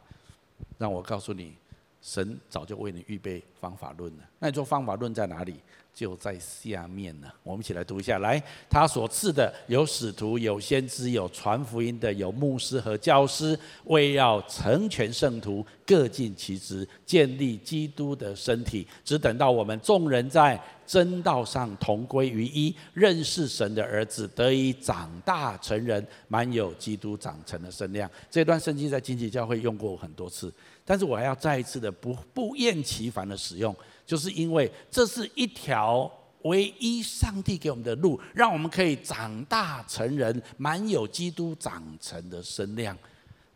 [0.78, 1.54] 让我告诉你，
[2.02, 4.24] 神早就为你预备方法论了。
[4.40, 5.60] 那你说方法论在哪里？
[5.96, 8.20] 就在下面呢，我们一起来读一下。
[8.20, 18.86] 来，他所赐的有使徒，有先知，有传福音的，有牧师和教师，为要成全圣徒，各尽其职，建立基督的身体。
[19.06, 28.10] 只等到我们众人在真道上同归于一，认识神的儿子，得以长大成人，满有基督长成的身量。
[28.30, 30.54] 这段圣经在经济教会用过很多次，
[30.84, 33.74] 但是我还要再一次的不不厌其烦的使用。
[34.06, 36.12] 就是因为这是一条
[36.44, 42.96] 唯一上帝给我们的路，让我们可以长大成人，满有基督长成的身量，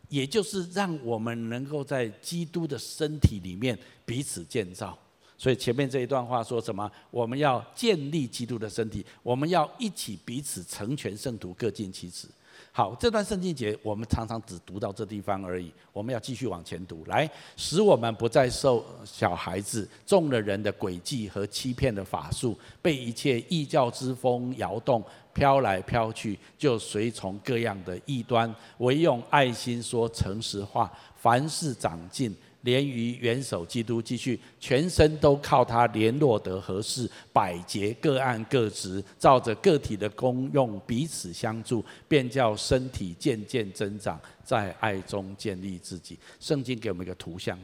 [0.08, 4.98] 也就是让我们能够在基督的身体里面彼此建造。
[5.38, 6.90] 所以前面这一段话说什么？
[7.10, 12.26] 我们要建立基督的身体，我们要一起彼此成全圣徒，各尽其职。
[12.72, 15.72] 好，这段圣经节我们常常只读到这地方而已。
[15.92, 25.02] 我们要继续往前读，来使我们不再受小孩子中了人的诡计和欺骗的法术，被一切异教之风摇动，
[25.34, 32.34] 飘来飘去，就随从各样的异端，唯用爱心说诚实话，凡事长进。
[32.62, 46.18] 连于元首基督继续，全身都靠他联络得合适，百节各按各职，照着个体的功用彼此相助，便叫身体渐渐增长，在爱中建立自己。
[46.38, 47.58] 圣经给我们一个图像，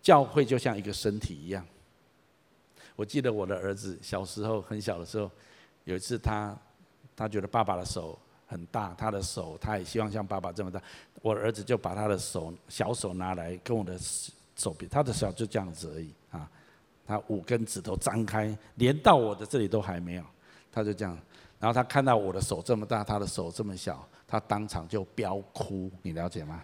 [0.00, 1.64] 教会就像一个身体一样。
[2.96, 5.30] 我记得我的儿子小时候很小的时候，
[5.84, 6.56] 有一次他
[7.14, 10.80] 他觉得爸爸的手很大，他的手他也希望像爸爸这么大。
[11.22, 13.98] 我儿子就把他的手小手拿来跟我的
[14.56, 16.50] 手比，他的手就这样子而已啊，
[17.06, 20.24] 他五根指头张开，连到我的这里都还没有，
[20.70, 21.16] 他就这样。
[21.58, 26.62] 然后他看到我的手这么大，他的手这么小，他当场就飙哭，你了解吗？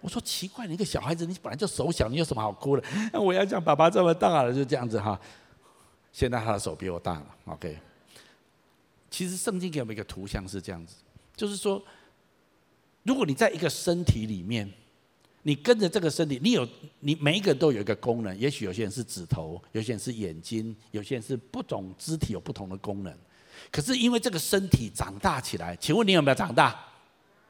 [0.00, 3.20] 我说奇怪，你一个小孩子，你本来就手小，你有什么好哭的？
[3.20, 5.20] 我要像爸爸这么大了，就这样子哈。
[6.12, 7.76] 现在他的手比我大了，OK。
[9.10, 10.94] 其实圣经给我们一个图像是这样子，
[11.34, 11.82] 就是说，
[13.08, 14.70] 如果你在一个身体里面，
[15.42, 16.68] 你跟着这个身体，你有
[17.00, 23.16] 你每一个都有一个功能，也许有些人是指头，有些人是眼睛，有些人是不同肢体有不同的功能。
[23.72, 26.78] 可是因为这个身体长大起来，请问你有没有长大？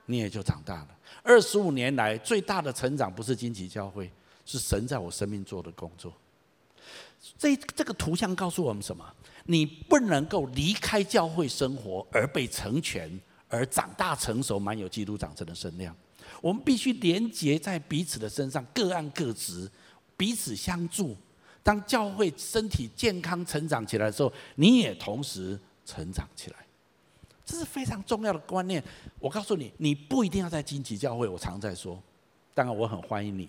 [0.07, 0.89] 你也就长大了。
[1.25, 4.09] 二十五年来最大的成长不是荆棘教会，
[4.47, 6.13] 是神在我生命做的工作。
[7.37, 9.05] 这这个图像告诉我们什么？
[9.47, 13.11] 你不能够离开教会生活而被成全，
[13.49, 15.95] 而长大成熟，满有基督长成的身量。
[16.41, 19.71] 我们必须连结在彼此的身上，各按各职，
[20.17, 21.17] 彼此相助。
[21.63, 26.57] 当教会身体健康成长起来的时候，你也同时成长起来。
[27.45, 28.83] 这是非常重要的观念。
[29.19, 31.27] 我告诉你，你不一定要在荆棘教会。
[31.27, 32.01] 我常在说，
[32.55, 33.49] 当然我很欢迎你。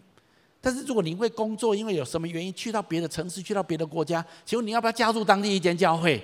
[0.61, 6.21] 但是如果你因为工作，因为有什么原因去到别的城市，去到别的国家，请问你要不要加入当地一间教会？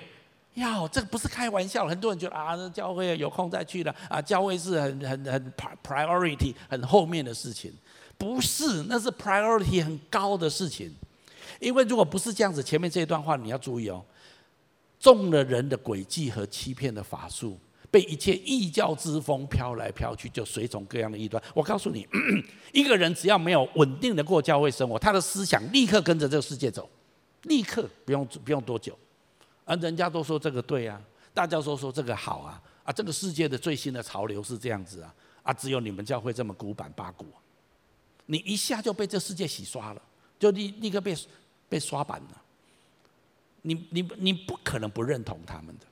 [0.56, 1.86] 要，这个不是开玩笑。
[1.86, 7.72] 很多人觉得啊，那教会有空再去了啊，教会是很很很 priority 很后面的事情，
[8.18, 10.92] 不是，那是 priority 很高的事情。
[11.60, 14.04] 因为如果不是这样子，前面这一段话你要注意哦，
[14.98, 17.58] 中了人的诡计和欺骗的法术。
[17.88, 21.42] 被一切异教之风飘来飘去，就随从各样的异端。
[21.54, 22.06] 我告诉你，
[22.74, 26.86] 一个人只要没有稳定的过教会生活，他的思想立刻跟着这个世界走，
[27.44, 28.98] 立刻不用不用多久。
[29.66, 30.98] 啊，人家都说这个对啊，
[31.34, 37.26] 大家都说这个好啊，啊，这个世界的最新的潮流是这样子啊，啊，只有你们教会这么古板八股，
[38.24, 40.00] 你一下就被这世界洗刷了，
[40.38, 41.14] 就立立刻被
[41.68, 42.42] 被刷板了。
[43.62, 45.84] 你你你不可能不认同他们的。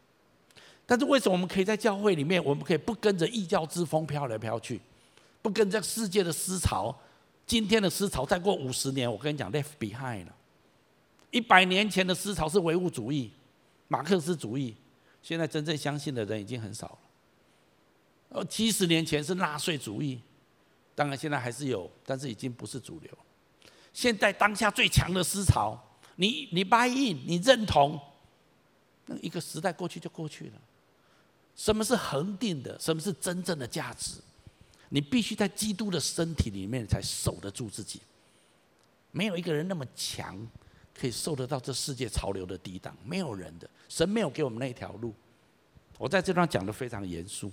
[0.86, 4.80] 但是为什么我们可以在教会里面，我们可以不跟着异教之风飘来飘去，
[5.42, 6.94] 不跟着世界的思潮？
[7.46, 10.34] 今天的思潮再过五十年，我跟你讲，left behind 了。
[11.30, 13.32] 一百年前的思潮是唯物主义、
[13.88, 14.76] 马克思主义，
[15.22, 16.98] 现在真正相信的人已经很少了。
[18.30, 20.20] 呃，七十年前是纳粹主义，
[20.94, 23.10] 当然现在还是有，但是已经不是主流。
[23.92, 25.78] 现在当下最强的思潮，
[26.16, 28.00] 你你 buy in，你认同，
[29.06, 30.60] 那一个时代过去就过去了。
[31.54, 32.76] 什么是恒定的？
[32.80, 34.20] 什么是真正的价值？
[34.88, 38.00] 你必须在基督的身体里面才守得住自己。
[39.12, 40.36] 没有一个人那么强，
[40.98, 42.96] 可以受得到这世界潮流的抵挡。
[43.04, 45.12] 没有人的，神没有给我们那条路。
[45.98, 47.50] 我在这段讲得非常严肃。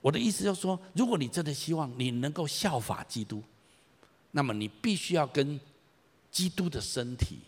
[0.00, 3.42] 我的意思就是说，如果你真的希望你能够效法基督，
[4.30, 5.58] 那么你必须要跟
[6.30, 7.38] 基督的身体，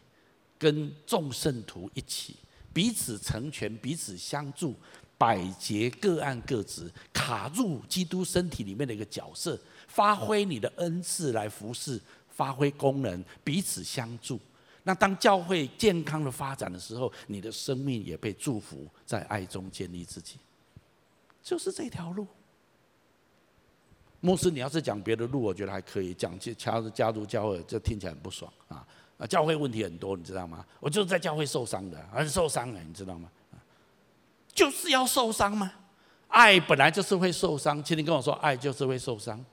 [0.59, 2.37] 跟众圣徒一起，
[2.73, 4.75] 彼此成全，彼此相助。
[5.19, 9.59] 百节各按各职，卡入基督身体里面的一个角色，
[9.89, 14.39] 发挥你的恩赐来服侍，发挥功能，彼此相助。
[14.89, 20.39] 那当教会健康的发展的时候，你的生命也被祝福，在爱中建立自己，
[21.43, 22.27] 就是这条路。
[24.21, 28.83] 牧师，你要是讲别的路，我觉得还可以讲，加入加入教会，这听起来很不爽啊！
[29.19, 30.65] 啊，教会问题很多，你知道吗？
[30.81, 33.31] 我就是在教会受伤的，很受伤的，你知道吗？
[34.55, 35.71] 就是要受伤吗？
[36.29, 39.45] 爱本来就是会受伤，请你跟我说，爱就是会受伤。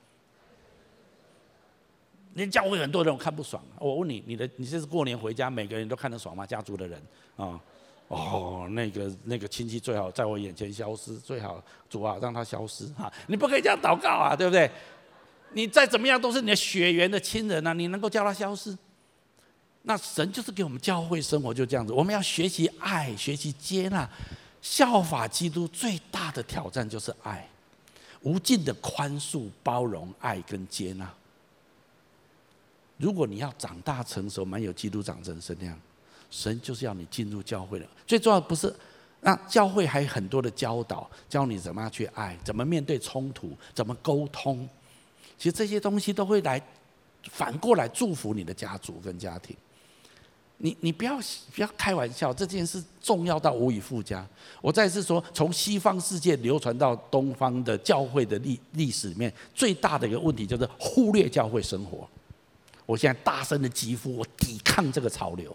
[2.36, 6.46] 连教会很多人我看不爽，我问你，你的你这是过年回家，每个人都看得爽吗？
[6.46, 7.02] 家族的人
[7.34, 7.58] 啊，
[8.08, 14.70] 哦，那个那个亲戚最好在我眼前消失，最好主啊让他消失哈，你不可以这样祷告啊，对不对？
[15.54, 18.76] 你再怎么样都是你的血缘的亲人啊，你能够叫他消失？
[19.82, 24.08] 那神就是给我们教会生活就这样子，我们要学习爱，学习接纳。
[24.60, 27.48] 效法基督最大的挑战就是爱，
[28.22, 31.08] 无尽的宽恕、包容、爱跟接纳。
[32.98, 35.78] 如果你要长大成熟，满有基督长成身量，
[36.30, 37.86] 神就是要你进入教会了。
[38.06, 38.74] 最重要的不是，
[39.20, 44.68] 那教会还有很多的教导，教你怎么样去爱，怎么面对冲突，怎么沟通。
[45.36, 46.60] 其实这些东西都会来
[47.30, 49.54] 反过来祝福你的家族跟家庭。
[50.58, 51.18] 你你不要
[51.54, 54.26] 不要开玩笑，这件事重要到无以复加。
[54.62, 62.08] 我再次说，从西方世界流传到东方的教会的历历史里面，最大的一个问题就是忽略教会生活。
[62.86, 65.54] 我现在大声的疾呼，我抵抗这个潮流。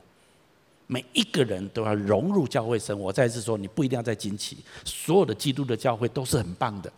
[0.87, 3.13] 每一个人都要融入教会生活。
[3.13, 6.91] 再次说，你不一定要在惊奇，所有的基督的教会都是很棒的。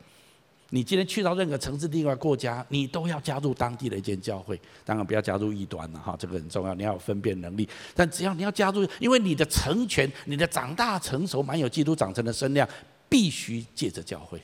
[0.71, 4.59] 你今天去到任何城市、另外国家，你都要加入当地的一间教会。
[4.83, 7.69] 当然不要加入异端了哈，这个很重要，你要有分辨能力。
[7.93, 12.67] 但只要你要加入，因为你的成全、你的长大成熟、满有基督长成的身量，
[13.07, 14.41] 必须借着教会。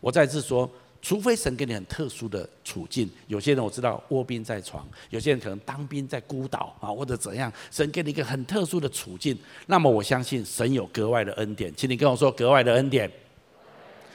[0.00, 0.68] 我再次说，
[1.02, 9.36] 除非神给你很特殊的处境，有些人我知道卧病在床，有些人可能当兵在孤岛啊，或者怎样，神给你一个很特殊的处境，
[9.66, 13.10] 那么我相信神有格外的恩典，请你跟我说格外的恩典。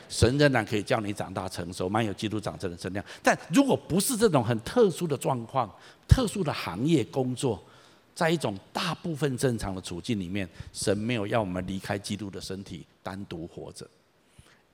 [0.09, 3.03] 神仍然可以叫你长大成熟，满有基督长成的身量。
[3.21, 5.69] 但如果不是这种很特殊的状况、
[6.07, 7.61] 特殊的行业工作，
[8.15, 13.85] 在一种大部分正常的处境里面，神没有要我们离开基督的身体，单独活着。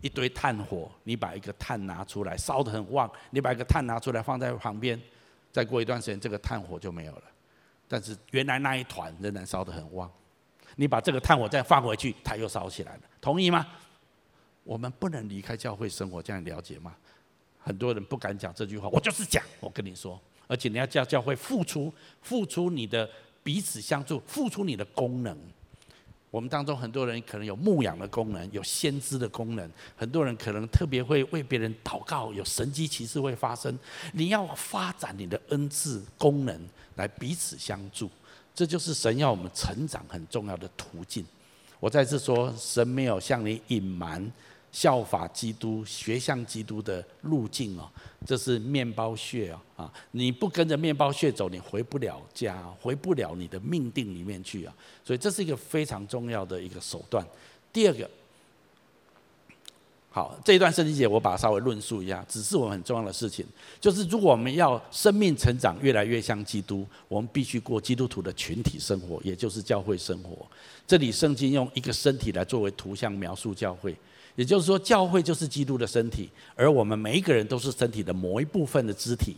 [0.03, 5.01] 一堆炭火，你把一个炭拿出来，烧得很旺；你把一个炭拿出来放在旁边，
[5.49, 7.23] 再过一段时间，这个炭火就没有了。
[7.87, 10.11] 但是原来那一团仍然烧得很旺。
[10.75, 13.01] 你把这个炭火再放回去，它又烧起来了。
[13.21, 13.65] 同意吗？
[14.65, 16.93] 我们不能离开教会生活，这样了解吗？
[17.59, 23.09] 很多人不敢讲这句话，我就是讲，我跟你说，而且你要叫教会付出，付出你的
[23.41, 25.37] 彼此相助，付出你的功能。
[26.33, 33.77] 我们当中很多人可能有牧养的功能，有先知的功能，很多人可能特别会为别人祷告，有神机骑士会发生。
[34.13, 36.59] 你要发展你的恩赐功能
[36.95, 38.09] 来彼此相助，
[38.55, 41.23] 这就是神要我们成长很重要的途径。
[41.79, 44.19] 我再次说，神没有向你隐瞒。
[44.73, 47.87] 效法基督、学像基督的路径哦，
[48.25, 49.93] 这是面包屑哦啊！
[50.11, 54.73] 你不跟着面包屑走，你回不了家，回不了你的命定里面去啊！
[55.05, 57.23] 所以这是一个非常重要的一个手段。
[57.71, 58.09] 第二个，
[60.09, 63.45] 好，这一段圣经节我把它稍微论述一下，只是我们很重要的事情，
[63.79, 70.43] 就是如果我们要生命成长越来越像基督，我们必须过基督徒的群体生活，也就是教会生活。
[70.87, 73.95] 这里圣经用一个身体来作为图像描述教会。
[74.35, 79.37] 也就是说，教会就是基督的身体，而我们每一个人都是身体的某一部分的肢体。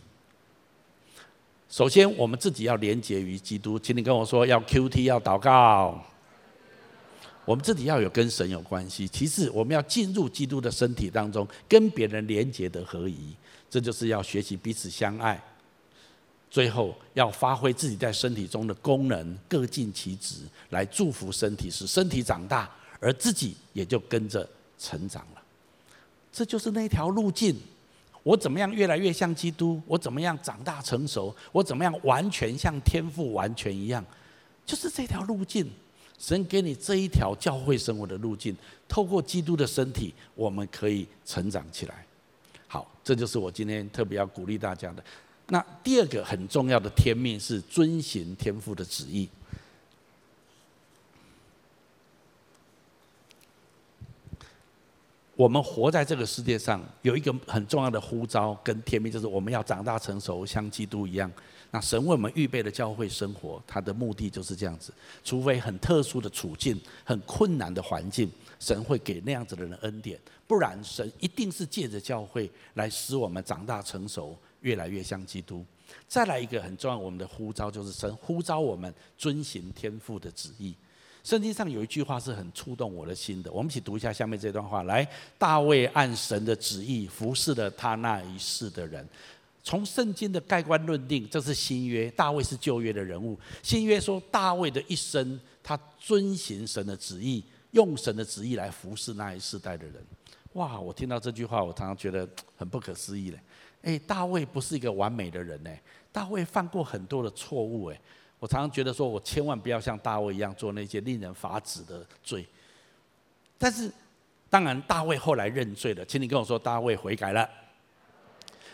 [1.68, 6.02] 首先，我们自己要连接于基督，请你跟我说要 QT，要祷告。
[7.44, 9.06] 我们自己要有跟神有关系。
[9.06, 13.34] 其次，我们要进入基督的身体当中，跟别人连接的合一，
[13.68, 15.40] 这就是要学习彼此相爱。
[16.50, 20.36] 最后，要发挥自己在身体中的功能，各尽其职，
[20.70, 24.48] 来祝福身体，使身体长大，而自己也就跟着。
[24.78, 25.42] 成长了，
[26.32, 27.56] 这就是那条路径。
[28.22, 29.80] 我怎么样越来越像基督？
[29.86, 31.34] 我怎么样长大成熟？
[31.52, 34.04] 我怎么样完全像天父完全一样？
[34.64, 35.70] 就是这条路径。
[36.18, 38.56] 神给你这一条教会生活的路径，
[38.88, 42.06] 透过基督的身体，我们可以成长起来。
[42.66, 45.04] 好，这就是我今天特别要鼓励大家的。
[45.48, 49.28] 那第二个很重要的天命是遵行天父的旨意。
[55.36, 61.30] 我们活在这个世界上，有一个很重要的呼召跟天命，就是我们要长大成熟，像基督一样。
[61.70, 64.90] 那神为我们预备的教会生活，它的目的就是这样子。
[65.22, 75.62] 除非很特殊的处境、很困难的环境，神会给那样子的人恩典，不然神一定是借着教会来使我们长大成熟，越来越像基督。
[76.08, 80.74] 再来一个很重要，我们的呼召就是神呼召我们遵行天父的旨意。
[81.26, 84.84] 圣经上有一句话是很触动我的心的，我们一起读一下下面这段话。
[84.84, 85.04] 来，
[85.36, 89.04] 大卫按神的旨意服侍了他那一世的人。
[89.60, 93.36] 从圣经的盖棺论定，这是新约，大卫是旧约的人物。
[93.60, 99.94] 新约说大卫的一生，他遵行神的旨意，用神的旨意来服侍那一世代的人。
[100.52, 103.40] 哇，我听到这句话，我常常觉得很不可思议嘞。
[103.82, 105.70] 诶，大卫不是一个完美的人呢，
[106.12, 108.00] 大卫犯过很多的错误诶。
[108.38, 112.46] 我常常觉得说，我千万不要像大卫一样做那些令人发指的罪。
[113.56, 113.90] 但是，
[114.50, 117.48] 当然大卫后来认罪了，请你跟我说，大卫悔改了，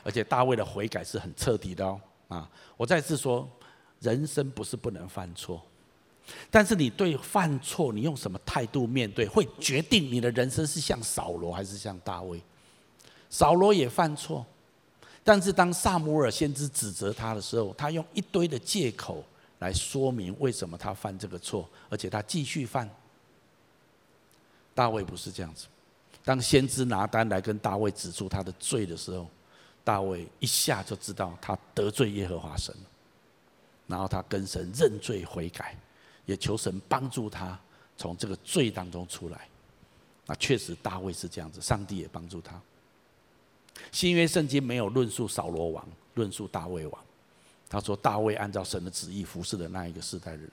[0.03, 2.01] 而且大卫的悔改是很彻底的哦。
[2.27, 3.49] 啊，我再次说，
[4.01, 5.63] 人生不是不能犯错，
[6.51, 12.43] 但是你对犯错，你用什么态度面对，会决定你的人生是像扫罗还是像大卫。
[13.31, 14.45] 扫罗也犯错，
[15.23, 19.25] 但是当撒母耳先知指责他的时候，他用一堆的借口。
[19.63, 22.91] 来说明为什么他犯这个错，而且他继续犯。
[24.75, 25.67] 大卫不是这样子，
[26.25, 29.29] 当先知拿单来跟大卫指出他的罪的时候，
[29.85, 32.75] 大卫一下就知道他得罪耶和华神，
[33.87, 35.77] 然后他跟神认罪悔改，
[36.27, 37.57] 也求神帮助他
[37.97, 39.47] 从这个罪当中出来。
[40.27, 42.61] 那确实大卫是这样子，上帝也帮助他。
[43.93, 47.05] 新约圣经没有论述扫罗王，论述大卫王。
[47.73, 50.51] 他说：“大卫按照神的旨意服侍的那一个世代的人，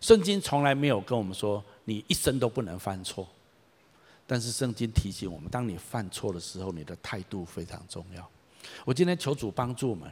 [0.00, 3.26] 圣经从来没有跟我们说你一生都不能犯错。
[4.24, 8.30] 但是圣经提醒我们，当你犯错的时候，你的态度非常重要。
[8.84, 10.10] 我今天求主帮助我们，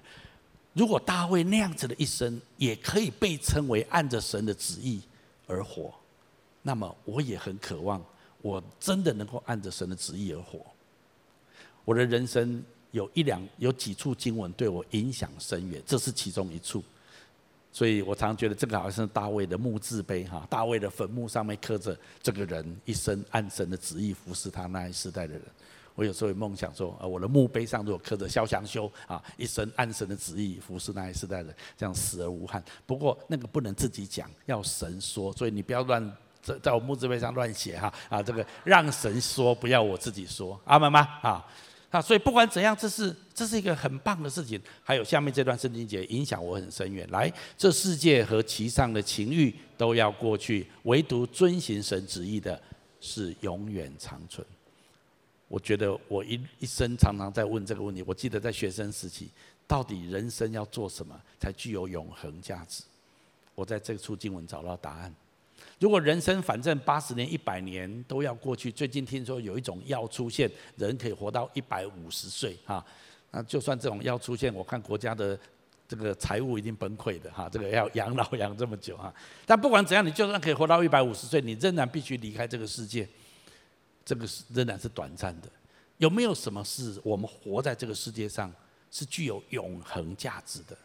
[0.73, 5.01] 如果大卫那样子的一生也可以被称为按着神的旨意
[5.47, 5.95] 而活，
[6.61, 8.05] 那么我也很渴望，
[8.41, 10.61] 我真的能够按着神的旨意而活。
[11.85, 12.63] 我的人生
[12.93, 16.83] 有一两有几处经文对我影响深远，这是其中一处。
[17.75, 25.43] 所以我常常觉得这个好像是大卫的墓志碑哈，大卫的坟墓上面刻着这个人一生按神的旨意服侍他那一世代的人。
[25.95, 32.63] 我有时候梦想说，啊，我的墓碑上如果刻着萧祥修啊，一生按神的旨意服侍那一世代的人，这样死而无憾。
[32.85, 41.01] 不过那个不能自己讲，要神说，所以你不要乱在在我墓志碑上乱写哈啊，这个让神说，不要我自己说，阿门吗？
[41.23, 41.47] 啊。
[41.93, 44.61] 啊，所以不管怎样，这是这是一个很棒的事情。
[44.83, 47.07] 还有下面这段圣经节影响我很深远。
[47.11, 52.61] 来，这世界和其上的情欲都要过去，唯独遵行神旨意的，
[52.99, 54.45] 是永远长存。
[55.49, 58.03] 我觉得我一一生常常在问这个问题。
[58.07, 59.29] 我记得在学生时期，
[59.67, 62.83] 到底人生要做什么才具有永恒价值？
[63.55, 65.15] 我在这处经文找到答案。
[65.83, 72.87] 如果人生反正八十年、一百年都要过去，最近听说有一种药出现，人可以活到一百五十岁哈。
[73.33, 75.37] 那就算这种药出现，我看国家的
[75.89, 77.49] 这个财务已经崩溃的哈。
[77.51, 79.13] 这个要养老养这么久哈。
[79.45, 83.09] 但不管怎样，你就算可以活到一百五十岁，你仍然必须离开这个世界。
[84.05, 85.49] 这个是仍然是短暂的。
[85.99, 88.55] 有没有什么事我们活在这个世界上
[88.93, 90.79] 是具有永恒价值的？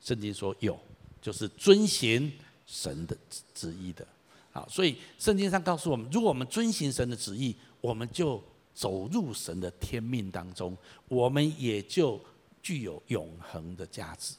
[0.00, 0.80] 圣经说有，
[1.20, 2.32] 就是遵行
[2.66, 3.14] 神的
[3.52, 4.06] 旨意的。
[4.52, 8.42] 好，所以圣经上告诉我们，如果我们遵行神的旨意，我们就
[8.74, 10.76] 走入神的天命当中，
[11.08, 12.20] 我们也就
[12.62, 14.34] 具有永恒的价值。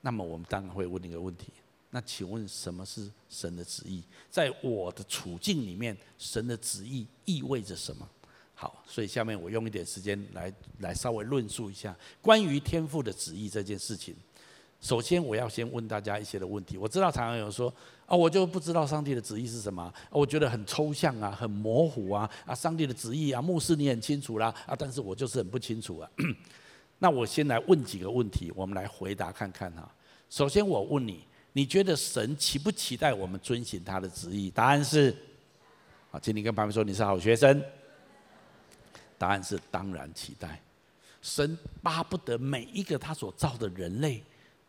[0.00, 1.48] 那么我们当然会问一个问题：
[1.90, 4.02] 那请问什么是神的旨意？
[4.30, 8.08] 在我的处境里面，神的旨意意味着什么？
[8.54, 14.14] 好，所以下面我用一点时间来来稍微论述一下关于天赋的旨意这件事情。
[14.82, 16.76] 首先，我要先问大家一些的问题。
[16.76, 17.72] 我知道常常有人说
[18.04, 22.28] 啊，我就不知道上帝的旨意是什么，我觉得很抽象啊，很模糊啊。
[22.44, 26.10] 啊，上帝的旨意啊，牧师你很清楚啦啊，但是我就是很不清楚啊。
[26.98, 29.88] 那我先来问几个问题，我们来回答看看哈。
[30.28, 34.50] 首先，我问你，你觉得神期不期待我们遵循他的旨意？
[34.50, 35.16] 答案是，
[36.10, 37.62] 啊，请你跟旁边说你是好学生。
[39.16, 40.60] 答案是当然期待。
[41.20, 44.20] 神巴不得每一个他所造的人类。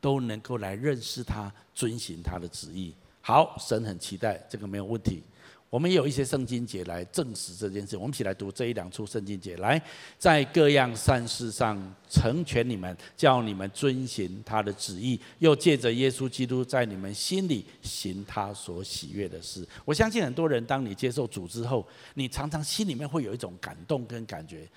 [0.03, 2.93] 都能够来认识他，遵行他的旨意。
[3.21, 5.23] 好，神很期待，这个没有问题。
[5.69, 7.95] 我们也有一些圣经节来证实这件事。
[7.95, 9.81] 我们一起来读这一两处圣经节，来，
[10.19, 19.65] 在各样善事上成全你们，叫你们遵行他的旨意，又借着耶稣基督在你们心里行他所喜悦的事。
[19.85, 24.67] 我相信很多人，当你接受主之后，你常常心里面会有一种感动跟感觉，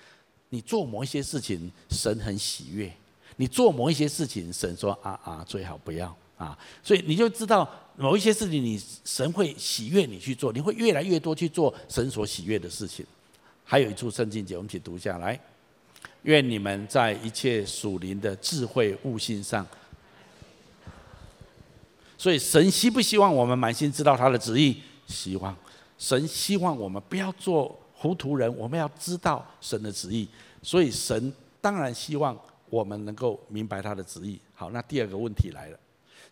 [0.49, 2.91] 你做某一些事情，神很喜悦。
[3.37, 13.05] 你做某一些事情，神说啊啊，最好不要啊，所以你就知道某一些事情，你神会喜悦你去做，你会越来越多去做神所喜悦的事情。
[13.63, 15.39] 还有一处圣经节，我们一起读下来：
[16.23, 19.65] 愿你们在一切属灵的智慧悟性上。
[22.17, 24.81] 所以神希不希望我们满心知道他的旨意？
[25.05, 25.55] 希望。
[25.99, 30.27] 神希望我们不要做糊涂人，我们要知道神的旨意。
[30.63, 31.31] 所以神
[31.61, 32.35] 当然希望。
[32.69, 34.39] 我们能够明白他的旨意。
[34.53, 35.79] 好，那第二个问题来了：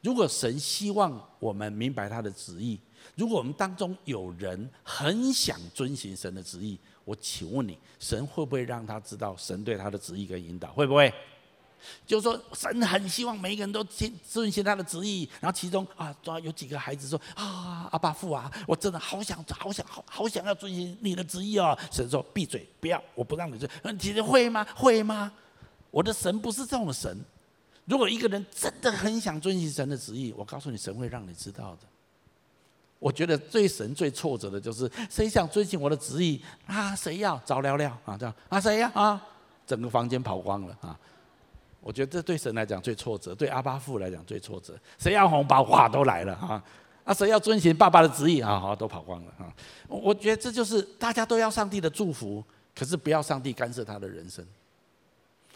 [0.01, 2.79] 如果神希望我们明白他的旨意，
[3.15, 10.71] 如果我们当中有人很想遵循神的旨意，我请问你，神会不会让他知道神对他的旨意跟引导？
[10.71, 11.13] 会不会？
[12.07, 15.29] 就是说，神很希望每一个人都遵遵循他的旨意。
[15.39, 21.77] 然后其中啊，抓有几个孩子说啊，阿爸父啊，我真的好想、好想、好好想要遵循你的旨意哦。
[21.91, 23.99] 神说：闭嘴，不要，我不让你遵。
[23.99, 24.65] 其实会吗？
[24.75, 25.31] 会吗？
[25.95, 27.17] 我的神不是这种神。
[27.85, 31.87] 如果一个人真的很想遵循神的旨意，我告诉你，神会让你知道的。
[32.99, 36.93] 我觉得最神最挫折的就是谁想遵循我的旨意啊？
[36.93, 38.17] 谁要找聊聊啊？
[38.17, 38.59] 这样啊？
[38.59, 39.25] 谁要啊？
[39.65, 40.99] 整个房间跑光了啊！
[41.79, 44.77] 我觉得这对神来讲最挫折，对阿巴父来讲最挫折。
[44.99, 46.61] 谁要红包哇都来了啊！
[47.05, 48.59] 啊，谁要遵循爸爸的旨意啊？
[48.59, 49.47] 好，都跑光了啊！
[49.87, 52.43] 我觉得这就是大家都要上帝的祝福，
[52.75, 54.45] 可是不要上帝干涉他的人生。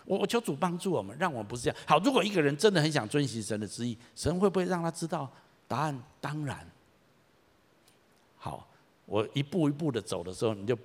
[0.09, 1.79] 我我求主帮助我们，让我们不是这样。
[1.85, 5.31] 好，如果一个人真的很想遵行神的旨意，神会不会让他知道
[5.67, 6.03] 答案？
[6.19, 6.67] 当然。
[8.35, 8.67] 好，
[9.05, 10.75] 我一步一步的走的时候，你就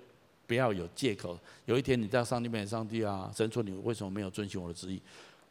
[0.46, 1.38] 不要有借口。
[1.64, 5.00] 有一天你在上帝面前，上帝啊，神说你为什么没有遵循我的旨意？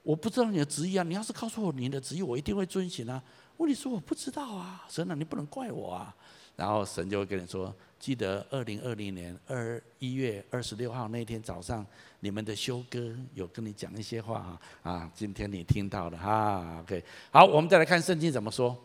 [0.04, 1.04] 我不知道你的旨意啊。
[1.04, 3.20] 你要是告诉我你的旨意，我一定会遵循啊。
[3.58, 6.16] 问题是我不知道啊，神啊，你不能怪我啊。
[6.56, 11.86] 然后神就会跟你说：记得二零二零年二一月二十六号那天早上，
[12.20, 17.04] 你们的修哥有跟你讲一些话啊，啊，今天你听到了哈，OK。
[17.32, 18.78] 好，我们再来看圣经怎么说。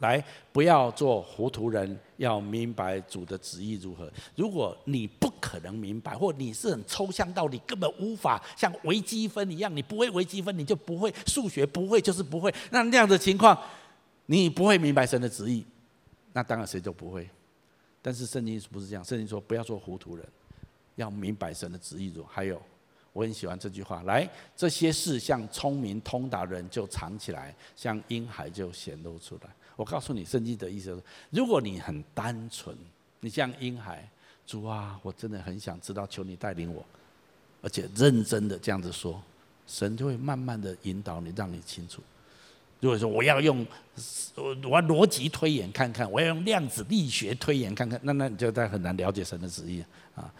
[0.00, 0.22] 来，
[0.52, 4.12] 不要做糊涂人，要明白主的旨意如何。
[4.34, 12.52] 如果你不可能明白，或你是很抽象到你根本无法像微积分一样，你不会微积分，你就不会数学，不会就是不会。
[12.70, 13.56] 那那样的情况，
[14.26, 15.64] 你不会明白神的旨意，
[16.34, 17.26] 那当然谁都不会。
[18.02, 20.28] 但是圣经不是这样，圣经说不要做糊涂人，
[20.96, 22.22] 要明白神的旨意如。
[22.24, 22.60] 还有。
[23.14, 29.50] 我很喜欢这句话，来，这些事像聪明通达人就藏起来，像婴孩就显露出来。
[29.76, 32.76] 我告诉你，圣经的意思是，如果你很单纯，
[33.20, 34.10] 你像婴孩，
[34.44, 36.84] 主啊，我真的很想知道，求你带领我，
[37.62, 39.22] 而且认真的这样子说，
[39.64, 42.02] 神就会慢慢的引导你，让你清楚。
[42.84, 43.66] 如果说我要用
[44.36, 49.82] 我逻辑推演看看，我要用量子力学推演看看，那那你就在很难了解神的旨意
[50.14, 50.30] 啊。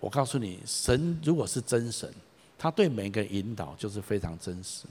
[0.00, 2.12] 我告诉你，神如果是真神，
[2.58, 4.86] 他对每一个人引导就是非常真实。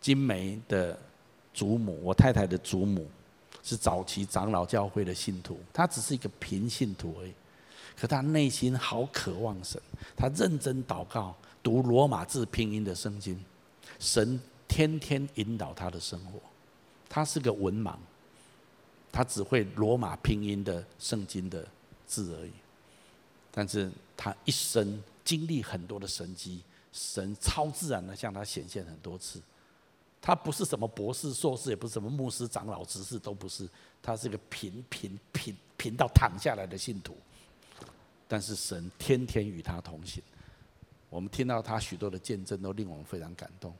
[0.00, 0.96] 金梅的
[1.52, 3.10] 祖母，我太太的祖母，
[3.60, 7.32] 是早期长老教会的信徒，她只是一个平信徒而已，
[8.00, 9.82] 可她内心好渴望神，
[10.16, 13.36] 她认真祷告，读罗马字拼音的圣经，
[13.98, 14.40] 神
[14.70, 16.40] 天天引导他的生活。
[17.08, 17.96] 他是个文盲，
[19.10, 21.66] 他只会罗马拼音的圣经的
[22.06, 22.52] 字而已。
[23.50, 26.62] 但是他一生经历很多的神迹，
[26.92, 29.42] 神超自然的向他显现很多次。
[30.22, 33.68] 他不是什么博士、硕士，也不是什么牧师、长老、执事，都不是。
[34.00, 37.16] 他是个贫贫贫贫到躺下来的信徒。
[38.28, 40.22] 但是神天天与他同行。
[41.08, 43.74] 我们听到他许多的见证，都令我们非常感动。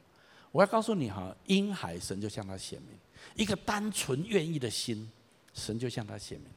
[0.53, 2.99] 我要告诉你哈，婴孩神就向他显明，
[3.37, 5.11] 一个单纯愿意的心，
[5.55, 6.49] 神就向他显明。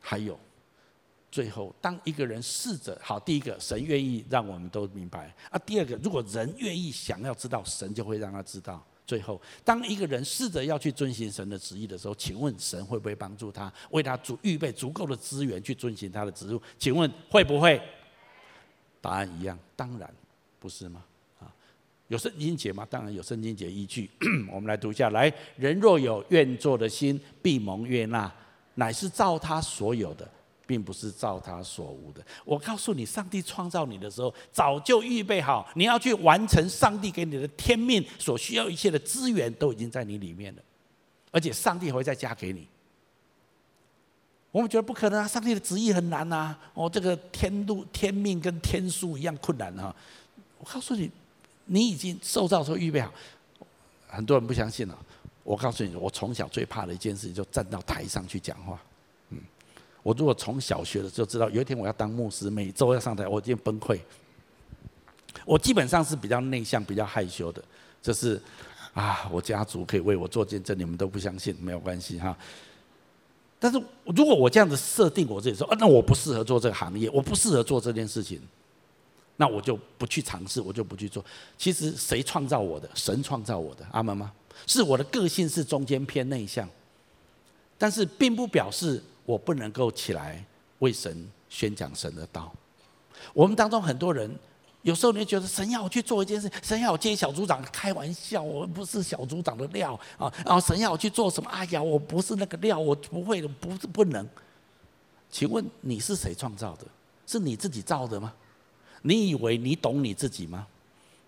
[0.00, 0.38] 还有。
[1.28, 5.58] 最后，当一个人试着好，第一个，神愿意让我们都明白啊。
[5.58, 8.82] 第二个，如果人愿意想要知道，神就会让他知道。
[9.06, 16.60] 最后，当一个人试着要去遵循神的旨意的时候，请问神会不会帮助他，为他足预备足够的资源去遵循他的旨意？
[16.78, 17.82] 请问会不会？
[19.02, 20.10] 答案一样，当然
[20.58, 21.04] 不是吗？
[22.08, 22.86] 有圣经节吗？
[22.88, 24.10] 当然有圣经节依据。
[24.52, 28.32] 我们来读一下：来，人若有愿做的心，必蒙悦纳，
[28.74, 30.28] 乃是照他所有的。
[30.68, 32.20] 并不是照他所无的。
[32.44, 40.62] 我告诉你，上帝创造你的时候，早就预备好，你要去完成上帝给你的天命所需要一切的资源，都已经在你里面了。
[41.30, 42.66] 而且上帝还会再加给你。
[44.50, 46.58] 我们觉得不可能啊，上帝的旨意很难呐。
[46.74, 49.94] 哦，这个天路天命跟天书一样困难啊。
[50.58, 51.08] 我告诉你，
[51.66, 53.12] 你已经受造的时候预备好。
[54.08, 54.98] 很多人不相信了。
[55.44, 58.80] 我告诉你，我从小最怕的一件事，就站到台上去讲话。
[59.30, 59.38] 嗯
[60.02, 63.98] 我如果从小学的时候知道有一天我要当牧师，每周要上台，我已经崩溃。
[65.44, 67.62] 我基本上是比较内向、比较害羞的，
[68.00, 68.40] 就是
[68.94, 72.36] 啊，我家族可以为我做见证，你们都不相信，没有关系哈。
[73.58, 78.40] 但是如果我这样子设定我自己说，啊，那我不适合做这个行业，我不适合做这件事情，
[79.36, 81.24] 那我就不去尝试，我就不去做。
[81.56, 82.88] 其实谁创造我的？
[82.94, 84.32] 神创造我的，阿门吗？
[84.66, 86.68] 是我的个性是中间偏内向，
[87.76, 89.02] 但是并不表示。
[89.26, 90.40] 我不能够起来
[90.78, 92.52] 为神宣讲神的道。
[93.34, 94.32] 我们当中很多人，
[94.82, 100.32] 有时候你觉得神要我去做一件事，神要我接小组长，开玩笑，我不是小组长的料啊！
[100.44, 101.50] 然后神要我去做什么？
[101.50, 104.24] 哎呀，我不是那个料，我不会的，不是不能。
[105.28, 106.86] 请问你是谁创造的？
[107.26, 108.32] 是你自己造的吗？
[109.06, 110.66] 你以为你懂你自己吗？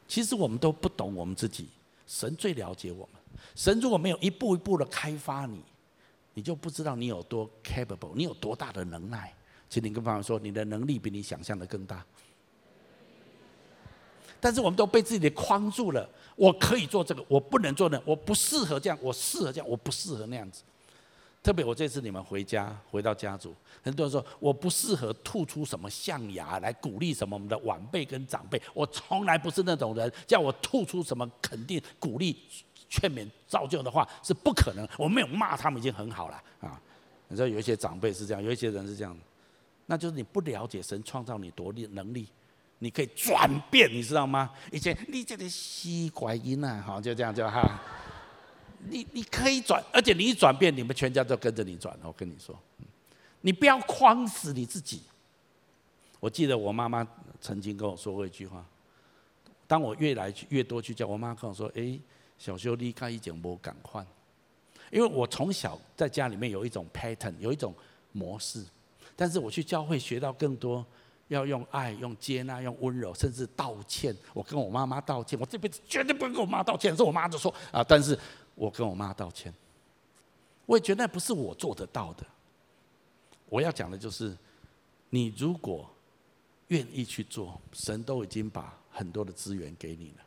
[0.08, 1.68] 其实我们都不懂我们自己，
[2.08, 3.40] 神最了解我们。
[3.54, 5.62] 神如果没有一步一步的开发你，
[6.34, 9.32] 你就不知道你有多 capable，你有多大的能耐。
[9.70, 12.04] 请你跟朋友说，你的能力比你想象的更大。
[14.40, 16.08] 但是我们都被自己的框住了。
[16.34, 20.62] 我可以做这个，我不能做那，我不适合这样，我适合这样，我不适合那样子。
[21.48, 28.60] 特别我这次你们回家，回到家族，很多人说我不适合吐出什么象牙来鼓励什么我们的晚辈跟长辈。
[28.74, 32.36] 我从来不是那种人，叫我吐出什么肯定鼓励。
[32.90, 36.78] 劝勉造就的话是不可能，我没有骂他们已经很好了啊！
[37.28, 39.16] 你知道有一些长辈是这样，有一些人是这样，
[39.86, 42.28] 那就是你不了解神创造你多力能力，
[42.78, 44.50] 你可以转变，你知道吗？
[44.70, 47.80] 以前你这个西拐音啊，好就这样就哈，
[48.88, 51.98] 你你可以转，而且你一转变，你们全家都跟着你转。
[52.02, 52.58] 我跟你说，
[53.40, 55.02] 你不要框死你自己。
[56.20, 57.06] 我记得我妈妈
[57.40, 58.64] 曾经跟我说过一句话，
[59.66, 61.98] 当我越来越多去教，我妈跟我说：“哎。”
[62.38, 64.06] 小修离开已经无赶快，
[64.92, 67.74] 因为我从小在家里面有一种 pattern，有一种
[68.12, 68.64] 模式，
[69.16, 70.86] 但是我去教会学到更多，
[71.26, 74.14] 要用爱、用接纳、用温柔，甚至道歉。
[74.32, 76.96] 我跟我妈妈道歉，我这辈子绝对不会跟我妈道歉。
[76.96, 78.16] 是我妈就说啊，但是
[78.58, 79.54] 我跟我妈道歉。
[80.66, 82.26] 我也觉得那不是我做得到的。
[83.48, 84.36] 我要讲的就是，
[85.08, 85.88] 你如果
[86.66, 90.24] 愿意去做，神都已经把很多的资源给你了。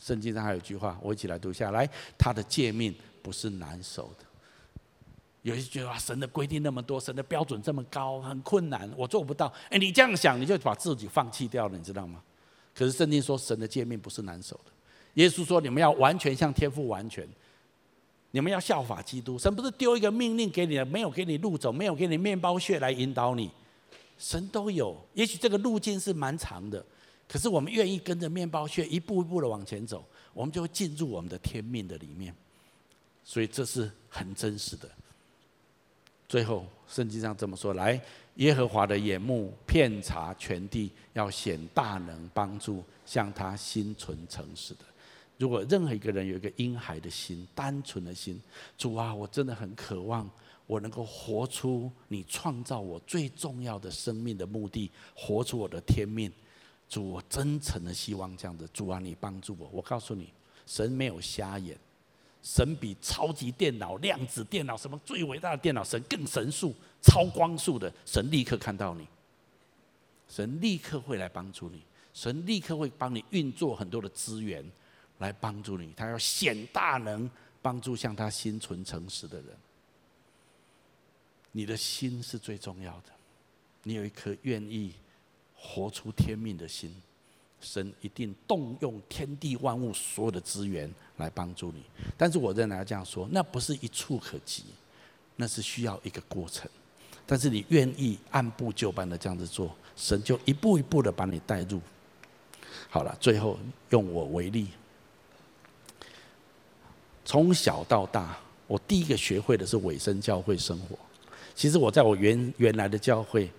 [0.00, 1.88] 圣经上还有一句话，我一起来读下来：
[2.18, 4.24] 他的诫命不是难守的。
[5.42, 9.52] 有些觉得，神的规定那么多，神的标准这么高，很困难，我做不到。
[9.70, 12.22] 哎，你这样想，你就把自己放弃掉了，你知道吗？
[12.74, 14.72] 可是圣经说，神的诫命不是难守的。
[15.14, 17.28] 耶稣说，你们要完全像天父完全，
[18.30, 19.38] 你们要效法基督。
[19.38, 23.50] 神不是丢一个命令给你的，没有给你路走，没有给你面包屑来引导你，
[24.18, 24.96] 神都有。
[25.14, 26.84] 也许这个路径是蛮长的，
[27.26, 30.04] 可是我们愿意跟着面包屑一步一步的往前走，
[30.34, 32.34] 我们就会进入我们的天命的里面。
[33.24, 34.88] 所以这是很真实的。
[36.28, 37.98] 最后，圣经上这么说：来，
[38.34, 44.80] 耶和华的眼目遍察全地，要显大能帮助向他心存诚实的。
[45.38, 48.40] 如果任何一个人有一个婴孩的心、单纯的心，
[48.76, 50.28] 主啊，我真的很渴望，
[50.66, 56.30] 我能够活出你创造我最重要的生命的目的，活出我的天命。
[56.88, 58.68] 主，我真诚的希望这样子。
[58.72, 59.68] 主啊，你帮助我。
[59.72, 60.32] 我告诉你，
[60.66, 61.78] 神没有瞎眼。
[62.42, 69.06] 神比超级电脑、量子电脑什么最伟大的电脑，神更神速、超光速的，神立刻看到你，
[70.28, 71.82] 神立刻会来帮助你，
[72.14, 74.64] 神立刻会帮你运作很多的资源
[75.18, 79.46] 来帮助你，他要显大能帮助向他心存诚实的人。
[81.52, 83.12] 你的心是最重要的，
[83.82, 84.94] 你有一颗愿意
[85.54, 86.94] 活出天命的心。
[87.60, 91.82] 神一定动用天地万物所有的资源来帮助你，
[92.16, 94.62] 但是我仍然要这样说，那不是一触可及，
[95.34, 96.70] 那是需要一个过程。
[97.26, 101.80] 但是你愿意按部就班的这样子做，神就一步一步的把你带入。
[102.88, 103.58] 好了，最后
[103.90, 104.68] 用我为例，
[107.28, 110.96] 从小到大，我第一个学会的是委身教会生活。
[111.54, 113.50] 其实我在我原原来的教会，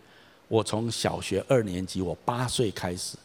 [0.47, 3.15] 我从小学二年级，我八岁开始。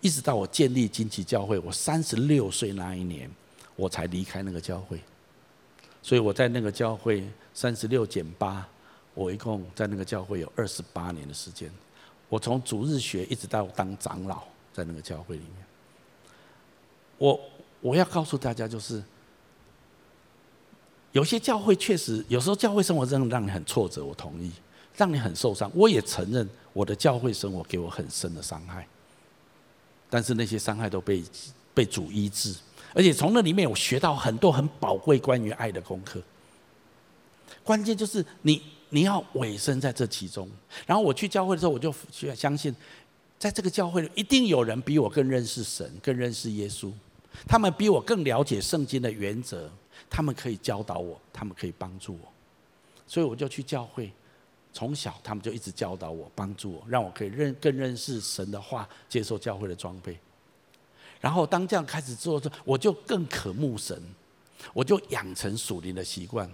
[0.00, 3.30] 一直到我建立金旗教会，我三十六岁那一年，
[3.76, 4.98] 我才离开那个教会。
[6.02, 7.22] 所以我在那个教会
[7.52, 8.66] 三十六减八，
[9.12, 11.70] 我一共在那个教会有二十八年的时间。
[12.30, 15.66] 我从主日学一直到当长老，在那个教会里面。
[17.18, 17.38] 我
[17.82, 19.02] 我要告诉大家，就是
[21.12, 24.50] 有些教会确实有时候教会生活真的让你很挫折，我同意，
[24.96, 25.70] 让你很受伤。
[25.74, 28.86] 我也承认我的教会生活给我很深的伤害。
[30.08, 31.22] 但是那些伤害都被
[31.72, 32.54] 被主医治，
[32.94, 36.20] 而且从那里面我学到很多很宝贵关于爱的功课。
[37.62, 40.48] 关键就是你你要委身在这其中。
[40.86, 41.92] 然后我去教会的时候，我就
[42.34, 42.74] 相信，
[43.38, 46.90] 在这个教会里一定有人比我更认识神，更认识耶稣。
[47.46, 49.70] 他们比我更了解圣经的原则，
[50.10, 52.28] 他们可以教导我，他们可以帮助我。
[53.06, 54.12] 所以我就去教会。
[54.72, 60.16] 从小，他们就一直教导我、帮助我，让我可以认更认识神的话，接受教会的装备。
[61.20, 64.00] 然后，当这样开始做，我就更渴慕神，
[64.72, 66.48] 我就养成属灵的习惯。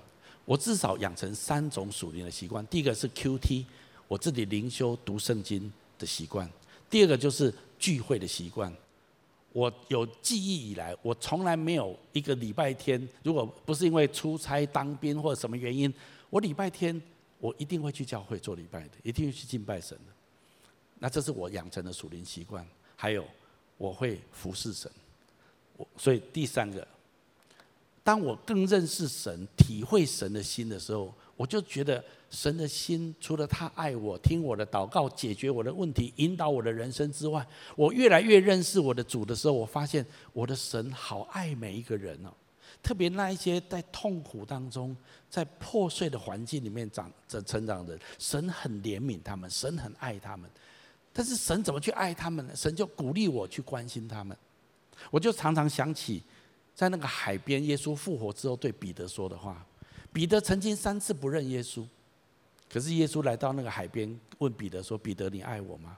[0.47, 3.67] 我至少养成三种属灵的习惯：第一个是 QT，
[4.09, 6.49] 我自己灵修读圣经的习惯；
[6.89, 8.75] 第二个就是聚会的习惯。
[9.57, 15.93] 我有记忆以来，我从来没有一个礼拜天，如果不是因为出差、当兵或者什么原因，
[16.29, 17.01] 我礼拜天。
[17.39, 20.13] 我一定会去教会做礼拜的，一定会去敬拜神的。
[20.99, 22.67] 那这是我养成的属灵习惯。
[22.97, 23.23] 还有，
[23.77, 24.91] 我会服侍神。
[25.77, 26.89] 我所以第三个，
[28.03, 42.33] 当我更认识神、体会神的心的时候，我就觉得神的心除了他爱我、听我的祷告、解决我的问题、引导我的人生之外，我越来越认识我的主的时候，我发现我的神好爱每一个人哦。
[42.83, 44.97] 特别那一些在痛苦当中，
[45.29, 50.49] 在破碎的环境里面长着成长的人，神很怜悯他们，神很爱他们。
[51.13, 52.55] 但是神怎么去爱他们呢？
[52.55, 54.37] 神就鼓励我去关心他们。
[55.11, 56.23] 我就常常想起，
[56.75, 59.65] 在那个海边，耶稣复活之后对彼得说的话。
[60.17, 61.85] 彼得曾经三次不认耶稣，
[62.71, 65.95] 可是耶稣来到那个海边，问彼得说：“彼得，你爱我吗？”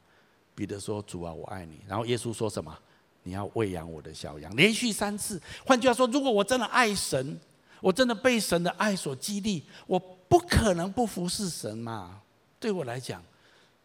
[0.57, 2.77] 彼得说：“主啊，我爱你。”然后耶稣说什么？
[3.23, 5.41] 你要喂养我的小羊，连续三次。
[5.65, 7.39] 换句话说，如果我真的爱神，
[7.81, 12.21] 我真的被神的爱所激励，我不可能不服侍神嘛。
[12.59, 13.23] 对我来讲，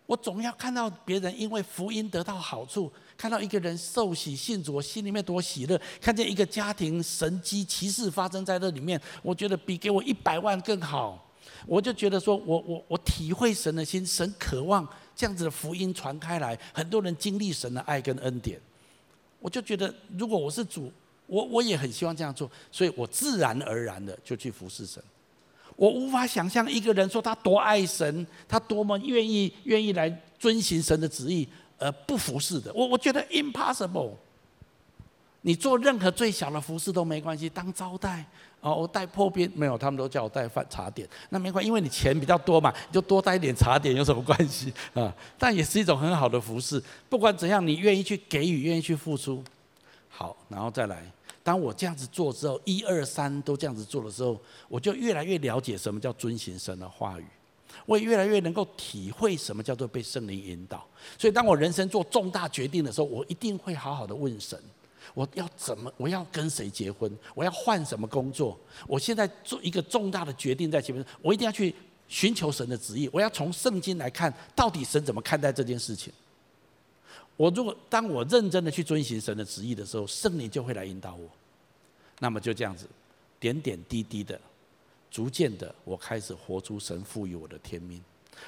[0.08, 2.92] 我总要看到别人因为福音得到好处，
[3.24, 11.26] 看到一个人受洗信主，我心里面多喜乐；看见一个家庭神迹奇事发生在这里面，我觉得比给我一百万更好。
[11.66, 18.60] 我就觉得说我我我体会神的心，神渴望这样子的福音传开来，很多人经历神的爱跟恩典。
[19.40, 20.92] 我就觉得，如果我是主，
[21.26, 25.02] 我我也很希望这样做，所以我自然而然的就去服侍神。
[25.78, 31.48] 我无法想象一个人说他多爱神，他多么愿意愿意来遵行神的旨意，
[31.84, 32.74] 而不服侍的。
[32.74, 34.12] 我我觉得 impossible。
[35.46, 38.26] 你做任何最小的服侍都没关系，当招待
[38.62, 45.14] 哦，我带破冰没有，他们都叫我带饭茶点，那没关系，因为你钱比较多嘛，你就多带一点茶点有什么关系啊？
[45.38, 46.82] 但也是一种很好的服侍。
[47.10, 49.44] 不管怎样，你愿意去给予，愿意去付出，
[50.08, 51.04] 好，然后再来。
[51.44, 57.26] 当我这样子做之后，一二三都这样子做的时候，我就越来越了解什么叫遵行神的话语，
[57.86, 60.88] 我也越来越能够体会什么叫做被圣灵引导。
[61.18, 64.58] 所以，当我人生做重大决定的时候，我一定会好好的问神。
[65.14, 65.94] 我要怎么？
[65.98, 67.12] 我要跟谁结婚？
[67.36, 68.58] 我要换什么工作？
[68.88, 71.76] 我现在做一个重大的决定在前面，我一定要去
[72.08, 73.10] 寻求神的旨意。
[73.12, 76.12] 我要从圣经来看，到底神怎么看待这件事情。
[77.36, 81.30] 我如果当我认真的去遵循神的旨意的时候，圣灵就会来引导我。
[82.20, 82.88] 那么就这样子，
[83.40, 84.40] 点点滴滴的，
[85.14, 88.02] 逐渐的，我开始活出神赋予我的天命。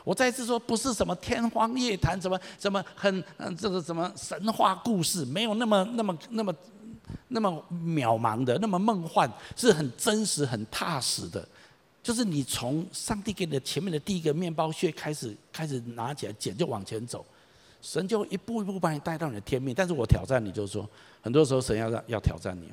[0.04, 6.56] 我再次说，不是什么天方夜谭，什么什么很嗯，这个什么神话故事，没有那么那么那么
[7.28, 11.48] 那么渺茫的，那么梦幻，是很真实、很踏实的。
[12.02, 17.24] 就是你从上帝给你的前面的第一个面包屑开始，开始拿起来捡，就往前走，
[17.80, 19.74] 神就一步一步把你带到你的天命。
[19.76, 20.90] 但是我挑战你，就是说，
[21.22, 22.72] 很多时候神要让要挑战你，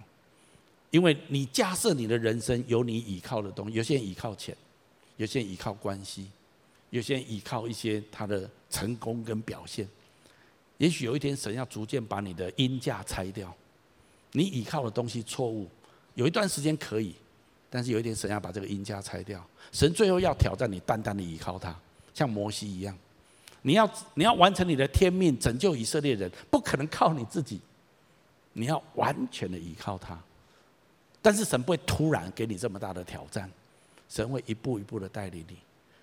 [0.92, 4.56] 因为你假设你的人生有你依靠的东西，有些人依靠钱，
[5.16, 6.30] 有些人依靠关系。
[6.90, 9.88] 有些人依靠一些他的成功跟表现，
[10.76, 13.50] 也许有一天神要逐渐把你的鹰架拆掉，
[14.32, 15.66] 你依靠的东西错误，
[16.16, 17.14] 有一段时间可以，
[17.70, 21.74] 但是有一天神要把这个鹰架拆掉，神最后要挑战你，单单的依靠他，
[22.12, 22.94] 像摩西一样，
[23.62, 27.58] 你要你要完成你的天命，拯救以色列人，不可能靠你自己，
[28.52, 30.22] 你要完全的依靠他，
[31.22, 33.48] 但是神不会突然给你这么大的挑战，
[34.08, 35.56] 神会一步一步的带领你。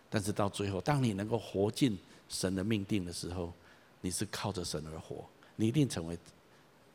[0.10, 2.00] 但是到最后，当你能够活进
[2.30, 3.54] 神的命定的时候，
[4.02, 5.24] 你是靠着神而活，
[5.56, 6.18] 你一定成为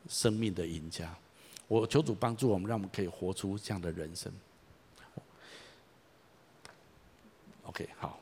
[0.09, 1.15] 生命的赢家。
[1.67, 4.31] 我求主帮助我们，让我们可以活出这样的人生。
[7.63, 8.19] OK，好，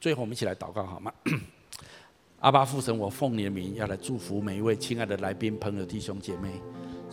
[0.00, 1.12] 最后我们一起来祷告好吗？
[2.40, 6.60] 阿爸父神，我奉你的名要来祝福每一位亲爱的来宾、朋友、弟兄姐妹。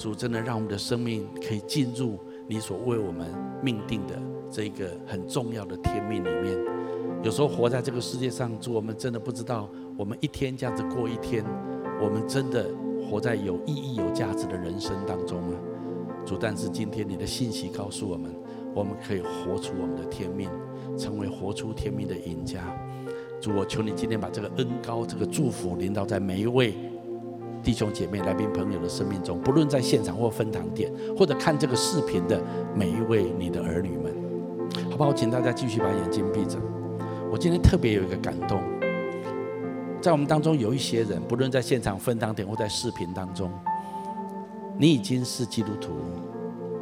[0.01, 3.27] 主真的让我们的生命可以进入你所为我们
[3.61, 6.57] 命定的这个很重要的天命里面。
[7.21, 11.45] 有时候活在这个世界上，主，我们真的不知道，我们一天这样子过一天，
[12.01, 12.65] 我们真的
[13.07, 15.53] 活在有意义、有价值的人生当中吗？
[16.25, 18.33] 主，但是今天你的信息告诉我们，
[18.73, 20.49] 我们可以活出我们的天命，
[20.97, 22.75] 成为活出天命的赢家。
[23.39, 26.73] 主，我求你今天把这个恩膏、这个祝福临到在每一位。
[27.63, 32.41] 弟兄姐妹、来宾朋友的生命中，不论在现场或分堂点，或者看这个视频的
[32.75, 34.11] 每一位你的儿女们，
[34.89, 35.13] 好不好？
[35.13, 36.57] 请大家继续把眼睛闭着。
[37.31, 38.61] 我今天特别有一个感动，
[40.01, 43.51] 在我们当中有一些人，不论在现场分堂点或在视频当中，
[44.77, 45.91] 你已经是基督徒，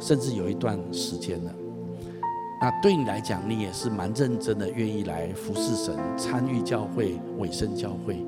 [0.00, 1.52] 甚至有一段时间了。
[2.60, 8.24] 那对你来讲，你也是蛮认真的，愿意来服侍神、参与教会、委身教会。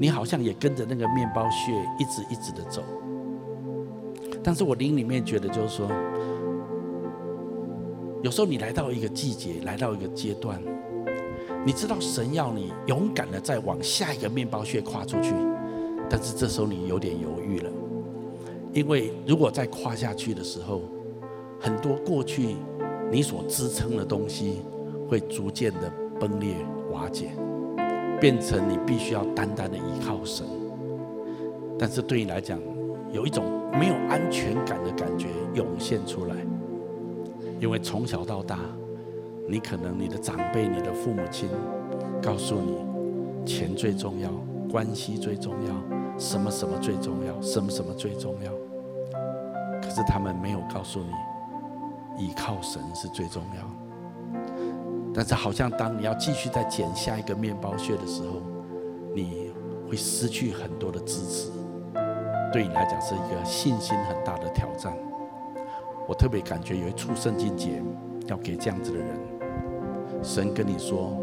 [0.00, 2.82] 你好像也跟着那个面包屑一直一直的走，
[4.42, 5.86] 但是我灵里面觉得就是说，
[8.22, 10.58] 有时候你来到一个季节，来到一个阶段，
[11.66, 15.34] 你知道神要你勇敢的再往下一个面包屑跨出去，
[16.08, 17.70] 但是这时候你有点犹豫了，
[18.72, 20.80] 因为如果再跨下去的时候，
[21.60, 22.56] 很多过去
[23.12, 24.62] 你所支撑的东西
[25.06, 26.56] 会逐渐的崩裂
[26.90, 27.32] 瓦解。
[28.20, 30.46] 变成你必须要单单的依靠神，
[31.78, 32.60] 但是对你来讲，
[33.10, 36.36] 有一种没有安全感的感觉涌现出来，
[37.58, 38.58] 因为从小到大，
[39.48, 41.48] 你可能你的长辈、你的父母亲
[42.22, 44.30] 告诉你，钱最重要，
[44.70, 48.52] 关系最重要，什么什么最重要，什么什么最重要，
[49.80, 53.79] 可是他们没有告诉你，依靠神是最重要。
[55.20, 58.40] 但是，好像当你要继续再捡下一个面包屑的时候，
[59.14, 59.52] 你
[59.86, 61.50] 会失去很多的支持。
[62.50, 64.96] 对你来讲，是一个信心很大的挑战。
[66.08, 67.82] 我特别感觉有一处圣经节
[68.28, 69.08] 要给这样子的人：
[70.22, 71.14] 神跟你说，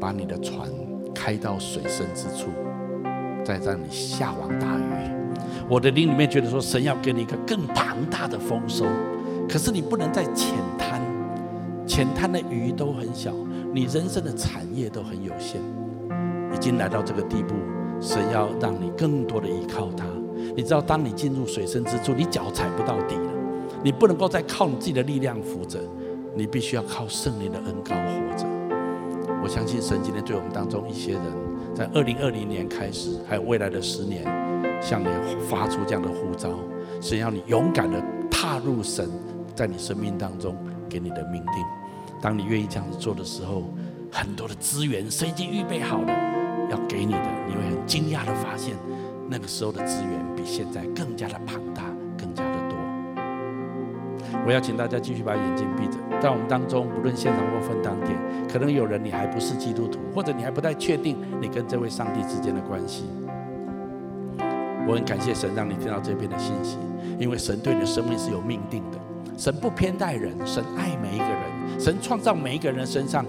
[0.00, 0.68] 把你的船
[1.14, 2.48] 开到水深之处，
[3.44, 5.12] 再让你下网打鱼。
[5.68, 8.84] 我的灵里面觉得说，神要给你一个更庞大的丰收，
[9.48, 11.00] 可是你不能再浅滩。
[11.94, 13.34] 浅滩的鱼都很小，
[13.74, 15.60] 你人生的产业都很有限。
[16.50, 17.54] 已经来到这个地步，
[18.00, 20.06] 神要让你更多的依靠他，
[20.56, 23.30] 你知道，当你进入水深之处，你脚踩不到底了，
[23.84, 25.78] 你不能够再靠你自己的力量扶着，
[26.34, 28.46] 你必须要靠圣灵的恩膏活着。
[29.42, 31.22] 我相信神今天对我们当中一些人，
[31.74, 34.24] 在二零二零年开始，还有未来的十年，
[34.80, 35.06] 向你
[35.46, 36.48] 发出这样的呼召，
[37.02, 39.10] 是要你勇敢的踏入神
[39.54, 40.56] 在你生命当中
[40.88, 41.81] 给你的命定。
[42.22, 43.64] 当你愿意这样子做的时候，
[44.12, 46.12] 很多的资源是已经预备好了
[46.70, 48.76] 要给你的，你会很惊讶的发现。
[49.28, 51.82] 那个时候的资源比现在更加的庞大，
[52.16, 52.78] 更加的多。
[54.46, 58.16] 我要请大家继续把眼睛闭着，在我们当中，不论现场或分当点，
[58.48, 63.04] 可能有人你还不是基督徒，或者你还不太确定你跟这位上帝之间的关系。
[64.86, 66.78] 我很感谢神让你听到这边的信息，
[67.18, 68.98] 因为神对你的生命是有命定的。
[69.36, 71.42] 神不偏待人，神爱每一个人，
[71.78, 73.24] 神创造每一个人身上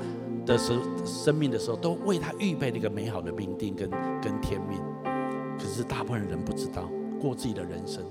[0.46, 0.74] 的时
[1.06, 3.90] 生命的时候，都为他预备了一个美好的命定跟
[4.22, 4.80] 跟天命。
[5.58, 6.90] 可是大部分人不知道
[7.22, 8.04] 过自己的人生。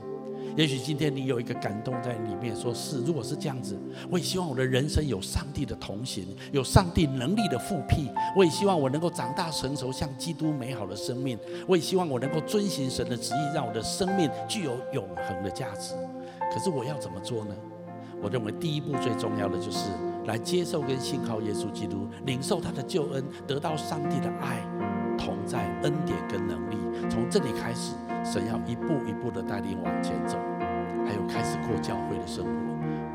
[0.55, 3.79] 也许今天你有一个感动在里面，说是如果是这样子，
[4.11, 8.11] 我也希望我的人生有上帝的同行，有上帝能力的复辟。
[8.37, 11.39] 我也希望我能够长大成熟，像基督美好的生命。
[11.67, 15.95] 我也希望我能够遵行神的旨意，让我的生命具有永恒的价值。
[16.53, 17.55] 可是我要怎么做呢？
[18.21, 19.89] 我认为第一步最重要的就是
[20.27, 24.59] 来接受跟信靠耶稣基督，领受他的救恩，得到上帝的爱。
[25.19, 26.77] 同在恩典跟能力，
[27.09, 27.95] 从这里开始，
[28.25, 30.37] 神要一步一步的带领往前走，
[31.07, 32.51] 还有开始过教会的生活。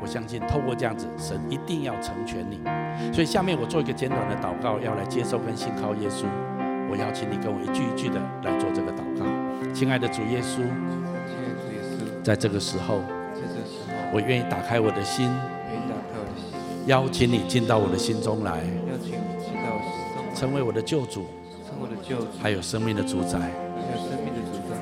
[0.00, 2.60] 我相信透过这样子，神一定要成全你。
[3.12, 6.24] 所以下面我做一个简短的祷告，要来接受跟信靠耶稣。
[6.90, 9.26] 我邀请你跟我一句一句的来做这个祷告。
[9.74, 10.62] 亲爱的主耶稣，
[12.22, 13.02] 在这个时候，
[14.14, 15.28] 我愿意打开我的心，
[16.88, 18.56] 邀请你进到我的心中来，
[18.88, 21.26] 邀请你进到我的心中来，成为我的救主。
[22.40, 23.38] 还有生命的主宰，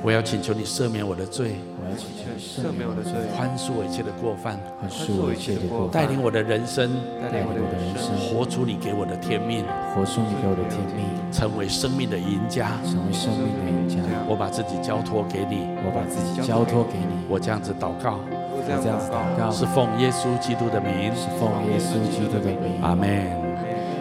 [0.05, 11.03] 我要请求你赦免我的罪，我要请求你赦免我的罪，宽恕我一切的过犯，宽恕我一切的过犯，带领我的人生，带领我的人生，活出你给我的天命，活出你给我的天命，
[11.35, 13.99] 成为生命的赢家，成为生命的赢家。
[14.31, 23.09] 我把自己交托给你，我把自己交托给你，我这样子祷告，我这样子祷告，是奉耶稣基督的名，是奉耶稣基督的名，阿门。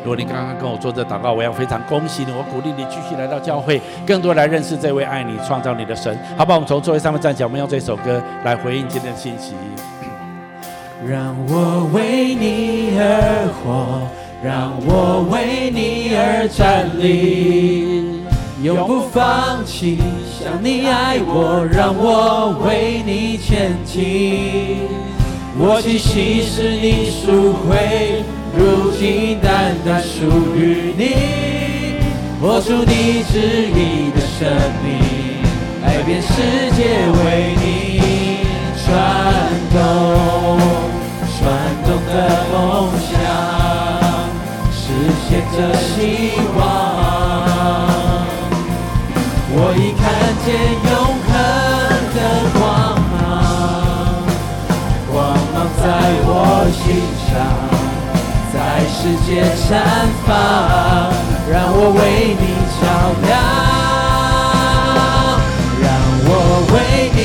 [0.04, 6.16] 如果你刚刚跟我做这祷告，我要非常恭喜你，我鼓励你继续来到教会，更多来认识这位爱你、创造你的神。
[6.38, 6.58] 好不好？
[6.58, 9.54] 我们从座位上面站起来，我们用这首歌来回应今天的信息。
[11.08, 14.08] 让我为你而活，
[14.44, 18.24] 让我为你而站立，
[18.62, 20.00] 永不放弃。
[20.46, 24.78] 像你爱我，让我为你前进。
[25.58, 28.22] 我气息是你赎回。
[28.56, 31.98] 如今单单属于你，
[32.40, 33.42] 活出你旨
[33.74, 34.46] 意的生
[34.86, 35.02] 命，
[35.82, 36.30] 改变世
[36.78, 36.94] 界
[37.26, 38.46] 为你
[38.86, 38.94] 转
[39.74, 40.62] 动，
[41.42, 41.42] 转
[41.88, 42.14] 动的
[42.54, 43.18] 梦想，
[44.72, 44.94] 实
[45.28, 46.85] 现着希望。
[49.58, 50.04] 我已看
[50.44, 50.48] 见
[50.84, 50.94] 永
[51.24, 51.32] 恒
[52.14, 52.18] 的
[52.60, 52.60] 光
[53.16, 53.16] 芒，
[55.10, 55.16] 光
[55.54, 55.84] 芒在
[56.28, 56.30] 我
[56.76, 56.84] 心
[57.24, 57.32] 上。
[58.54, 59.30] 在世界
[59.68, 59.72] 绽
[60.26, 60.30] 放，
[61.50, 62.00] 让我为
[62.38, 62.44] 你
[62.80, 62.84] 照
[63.26, 63.34] 亮，
[65.82, 65.84] 让
[66.28, 66.30] 我
[66.74, 66.76] 为
[67.16, 67.20] 你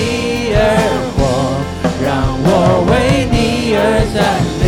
[0.54, 0.58] 而
[1.16, 1.18] 活，
[2.04, 2.08] 让
[2.46, 2.48] 我
[2.90, 2.92] 为
[3.30, 3.34] 你
[3.74, 3.78] 而
[4.14, 4.18] 站
[4.62, 4.64] 立，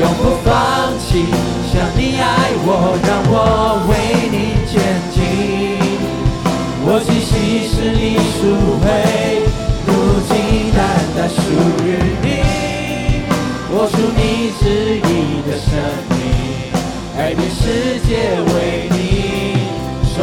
[0.00, 0.48] 永不放
[0.98, 1.08] 弃。
[1.70, 2.24] 像你爱
[2.64, 2.68] 我，
[3.06, 3.34] 让我
[3.88, 3.92] 为
[4.30, 4.36] 你
[4.66, 4.74] 前
[5.12, 5.19] 进。
[11.60, 12.28] 于你。
[13.68, 15.78] 活出你旨意的生
[16.10, 16.72] 命，
[17.16, 18.10] 改变世界
[18.52, 18.98] 为你
[20.16, 20.18] 转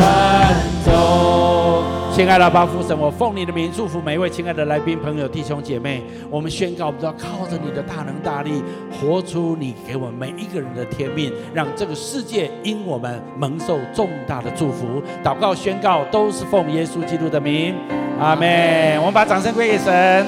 [0.86, 1.84] 动。
[2.14, 6.04] 亲爱的巴父神，我奉你的名祝福每一位亲爱的来宾朋友弟兄姐妹。
[6.30, 8.62] 我们宣告，我们都要靠着你的大能大力，
[8.92, 15.02] 活出你给我们每一个人的天命，让这个世界因我们蒙受重大的祝福。
[15.24, 17.74] 祷告宣告，都是奉耶稣基督的名，
[18.20, 18.98] 阿门。
[18.98, 20.28] 我们把掌声归给神。